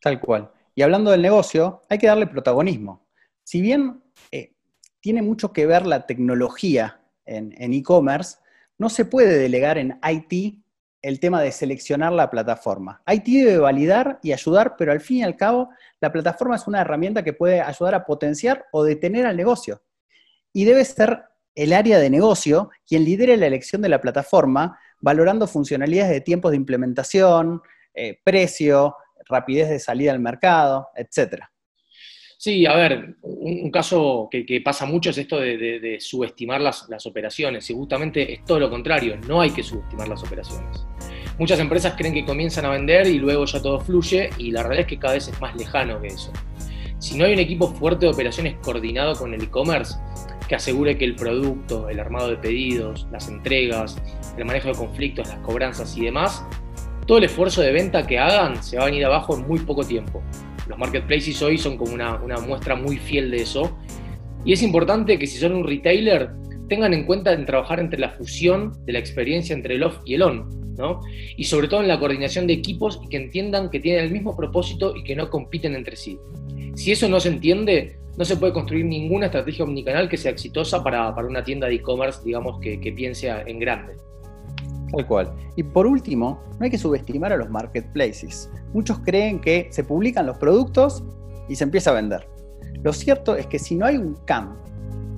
Tal 0.00 0.20
cual. 0.20 0.50
Y 0.74 0.82
hablando 0.82 1.10
del 1.10 1.22
negocio, 1.22 1.82
hay 1.88 1.98
que 1.98 2.08
darle 2.08 2.26
protagonismo. 2.26 3.06
Si 3.44 3.62
bien 3.62 4.02
eh, 4.30 4.52
tiene 5.00 5.22
mucho 5.22 5.52
que 5.52 5.66
ver 5.66 5.86
la 5.86 6.04
tecnología 6.06 7.00
en 7.24 7.72
e-commerce, 7.72 8.38
no 8.78 8.88
se 8.88 9.04
puede 9.04 9.38
delegar 9.38 9.76
en 9.76 9.98
IT 10.02 10.62
el 11.02 11.20
tema 11.20 11.42
de 11.42 11.52
seleccionar 11.52 12.12
la 12.12 12.30
plataforma. 12.30 13.02
IT 13.06 13.24
debe 13.24 13.58
validar 13.58 14.18
y 14.22 14.32
ayudar, 14.32 14.76
pero 14.76 14.92
al 14.92 15.00
fin 15.00 15.18
y 15.18 15.22
al 15.22 15.36
cabo, 15.36 15.70
la 16.00 16.12
plataforma 16.12 16.56
es 16.56 16.66
una 16.66 16.80
herramienta 16.80 17.22
que 17.22 17.32
puede 17.32 17.60
ayudar 17.60 17.94
a 17.94 18.04
potenciar 18.04 18.66
o 18.72 18.84
detener 18.84 19.26
al 19.26 19.36
negocio. 19.36 19.82
Y 20.52 20.64
debe 20.64 20.84
ser 20.84 21.24
el 21.54 21.72
área 21.72 21.98
de 21.98 22.10
negocio 22.10 22.70
quien 22.86 23.04
lidere 23.04 23.36
la 23.36 23.46
elección 23.46 23.82
de 23.82 23.88
la 23.88 24.00
plataforma, 24.00 24.78
valorando 25.00 25.46
funcionalidades 25.46 26.12
de 26.12 26.20
tiempos 26.20 26.50
de 26.50 26.56
implementación, 26.56 27.62
eh, 27.94 28.18
precio, 28.22 28.96
rapidez 29.28 29.68
de 29.68 29.78
salida 29.78 30.12
al 30.12 30.20
mercado, 30.20 30.88
etcétera. 30.94 31.50
Sí, 32.40 32.66
a 32.66 32.76
ver, 32.76 33.16
un, 33.22 33.68
caso 33.72 34.28
que, 34.30 34.60
pasa 34.64 34.86
mucho 34.86 35.10
es 35.10 35.18
esto 35.18 35.40
de, 35.40 35.96
subestimar 35.98 36.60
las, 36.60 37.06
operaciones, 37.06 37.68
y 37.68 37.74
justamente 37.74 38.32
es 38.32 38.44
todo 38.44 38.60
lo 38.60 38.70
contrario, 38.70 39.18
no 39.26 39.40
hay 39.40 39.50
que 39.50 39.64
subestimar 39.64 40.06
las 40.06 40.22
operaciones. 40.22 40.86
Muchas 41.36 41.58
empresas 41.58 41.94
creen 41.96 42.14
que 42.14 42.24
comienzan 42.24 42.64
a 42.64 42.70
vender 42.70 43.08
y 43.08 43.18
luego 43.18 43.44
ya 43.44 43.60
todo 43.60 43.80
fluye, 43.80 44.30
y 44.38 44.52
la 44.52 44.62
realidad 44.62 44.82
es 44.82 44.86
que 44.86 44.98
cada 45.00 45.14
vez 45.14 45.26
es 45.26 45.40
más 45.40 45.56
lejano 45.56 46.00
que 46.00 46.06
eso. 46.06 46.32
Si 47.00 47.18
no 47.18 47.24
hay 47.24 47.32
un 47.32 47.40
equipo 47.40 47.74
fuerte 47.74 48.06
de 48.06 48.12
operaciones 48.12 48.56
coordinado 48.62 49.16
con 49.16 49.34
el 49.34 49.42
e-commerce, 49.42 49.96
que 50.48 50.54
asegure 50.54 50.96
que 50.96 51.04
el 51.04 51.14
producto, 51.14 51.88
el 51.88 52.00
armado 52.00 52.30
de 52.30 52.36
pedidos, 52.36 53.06
las 53.12 53.28
entregas, 53.28 53.96
el 54.36 54.44
manejo 54.44 54.68
de 54.68 54.74
conflictos, 54.74 55.28
las 55.28 55.38
cobranzas 55.40 55.96
y 55.96 56.06
demás, 56.06 56.44
todo 57.06 57.18
el 57.18 57.24
esfuerzo 57.24 57.60
de 57.62 57.72
venta 57.72 58.06
que 58.06 58.18
hagan 58.18 58.62
se 58.62 58.76
va 58.76 58.84
a 58.84 58.86
venir 58.86 59.04
abajo 59.04 59.36
en 59.36 59.46
muy 59.46 59.58
poco 59.60 59.84
tiempo. 59.84 60.22
Los 60.68 60.78
marketplaces 60.78 61.40
hoy 61.42 61.56
son 61.58 61.76
como 61.76 61.92
una, 61.92 62.18
muestra 62.46 62.74
muy 62.74 62.98
fiel 62.98 63.30
de 63.30 63.38
eso. 63.38 63.78
Y 64.44 64.52
es 64.52 64.62
importante 64.62 65.18
que 65.18 65.26
si 65.26 65.38
son 65.38 65.54
un 65.54 65.66
retailer, 65.66 66.30
tengan 66.68 66.92
en 66.92 67.04
cuenta 67.04 67.32
en 67.32 67.46
trabajar 67.46 67.80
entre 67.80 67.98
la 67.98 68.10
fusión 68.10 68.74
de 68.84 68.92
la 68.92 68.98
experiencia 68.98 69.54
entre 69.54 69.76
el 69.76 69.82
off 69.82 69.98
y 70.04 70.14
el 70.14 70.22
on, 70.22 70.74
¿no? 70.76 71.00
Y 71.36 71.44
sobre 71.44 71.68
todo 71.68 71.80
en 71.80 71.88
la 71.88 71.98
coordinación 71.98 72.46
de 72.46 72.52
equipos 72.52 73.00
y 73.02 73.08
que 73.08 73.16
entiendan 73.16 73.70
que 73.70 73.80
tienen 73.80 74.04
el 74.04 74.10
mismo 74.10 74.36
propósito 74.36 74.94
y 74.94 75.02
que 75.02 75.16
no 75.16 75.30
compiten 75.30 75.74
entre 75.74 75.96
sí. 75.96 76.18
Si 76.74 76.92
eso 76.92 77.08
no 77.08 77.20
se 77.20 77.30
entiende, 77.30 77.98
no 78.18 78.24
se 78.24 78.36
puede 78.36 78.52
construir 78.52 78.84
ninguna 78.84 79.26
estrategia 79.26 79.64
omnicanal 79.64 80.08
que 80.08 80.16
sea 80.16 80.32
exitosa 80.32 80.82
para, 80.82 81.10
una 81.10 81.44
tienda 81.44 81.68
de 81.68 81.76
e-commerce, 81.76 82.20
digamos, 82.24 82.58
que, 82.58 82.80
que 82.80 82.90
piense 82.90 83.30
en 83.30 83.60
grande. 83.60 83.96
Tal 84.90 85.06
cual. 85.06 85.32
Y 85.54 85.62
por 85.62 85.86
último, 85.86 86.42
no 86.58 86.64
hay 86.64 86.70
que 86.70 86.78
subestimar 86.78 87.32
a 87.32 87.36
los 87.36 87.48
marketplaces. 87.48 88.50
Muchos 88.74 88.98
creen 89.00 89.40
que 89.40 89.68
se 89.70 89.84
publican 89.84 90.26
los 90.26 90.36
productos 90.36 91.04
y 91.48 91.54
se 91.54 91.62
empieza 91.62 91.90
a 91.90 91.94
vender. 91.94 92.28
Lo 92.82 92.92
cierto 92.92 93.36
es 93.36 93.46
que 93.46 93.60
si 93.60 93.76
no 93.76 93.86
hay 93.86 93.96
un 93.96 94.14
CAM 94.24 94.56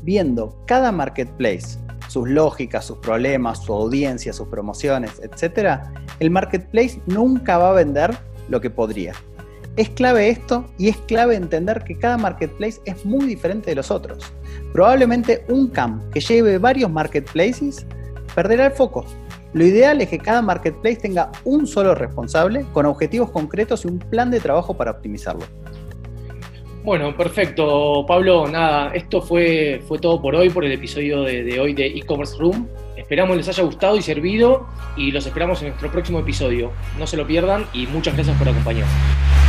viendo 0.03 0.62
cada 0.66 0.92
marketplace, 0.92 1.78
sus 2.09 2.28
lógicas, 2.28 2.84
sus 2.84 2.98
problemas, 2.98 3.62
su 3.62 3.72
audiencia, 3.72 4.34
sus 4.34 4.48
promociones, 4.48 5.22
etc., 5.22 5.80
el 6.18 6.30
marketplace 6.30 7.01
nunca 7.07 7.57
va 7.57 7.70
a 7.70 7.72
vender 7.72 8.14
lo 8.51 8.61
que 8.61 8.68
podría. 8.68 9.14
Es 9.76 9.88
clave 9.90 10.28
esto 10.28 10.66
y 10.78 10.88
es 10.88 10.96
clave 11.06 11.36
entender 11.36 11.84
que 11.84 11.96
cada 11.96 12.18
marketplace 12.18 12.80
es 12.84 13.04
muy 13.04 13.26
diferente 13.26 13.70
de 13.70 13.76
los 13.76 13.90
otros. 13.90 14.32
Probablemente 14.72 15.44
un 15.48 15.68
CAM 15.68 16.10
que 16.10 16.20
lleve 16.20 16.58
varios 16.58 16.90
marketplaces 16.90 17.86
perderá 18.34 18.66
el 18.66 18.72
foco 18.72 19.04
lo 19.52 19.64
ideal 19.64 20.00
es 20.00 20.08
que 20.08 20.18
cada 20.18 20.42
marketplace 20.42 20.96
tenga 20.96 21.32
un 21.44 21.66
solo 21.66 21.94
responsable 21.94 22.64
con 22.72 22.86
objetivos 22.86 23.30
concretos 23.30 23.84
y 23.84 23.88
un 23.88 23.98
plan 23.98 24.30
de 24.30 24.38
trabajo 24.38 24.74
para 24.74 24.92
optimizarlo. 24.92 25.44
Bueno, 26.84 27.14
perfecto, 27.16 28.04
Pablo. 28.06 28.46
Nada, 28.46 28.92
esto 28.94 29.20
fue, 29.20 29.82
fue 29.86 29.98
todo 29.98 30.22
por 30.22 30.34
hoy, 30.34 30.50
por 30.50 30.64
el 30.64 30.72
episodio 30.72 31.22
de, 31.22 31.42
de 31.42 31.60
hoy 31.60 31.74
de 31.74 31.86
e-commerce 31.86 32.38
room. 32.38 32.68
Esperamos 32.96 33.36
les 33.36 33.48
haya 33.48 33.64
gustado 33.64 33.96
y 33.96 34.02
servido 34.02 34.66
y 34.96 35.10
los 35.10 35.26
esperamos 35.26 35.60
en 35.62 35.68
nuestro 35.68 35.90
próximo 35.90 36.20
episodio. 36.20 36.70
No 36.98 37.06
se 37.06 37.16
lo 37.16 37.26
pierdan 37.26 37.66
y 37.74 37.86
muchas 37.88 38.14
gracias 38.14 38.36
por 38.38 38.48
acompañarnos. 38.48 39.39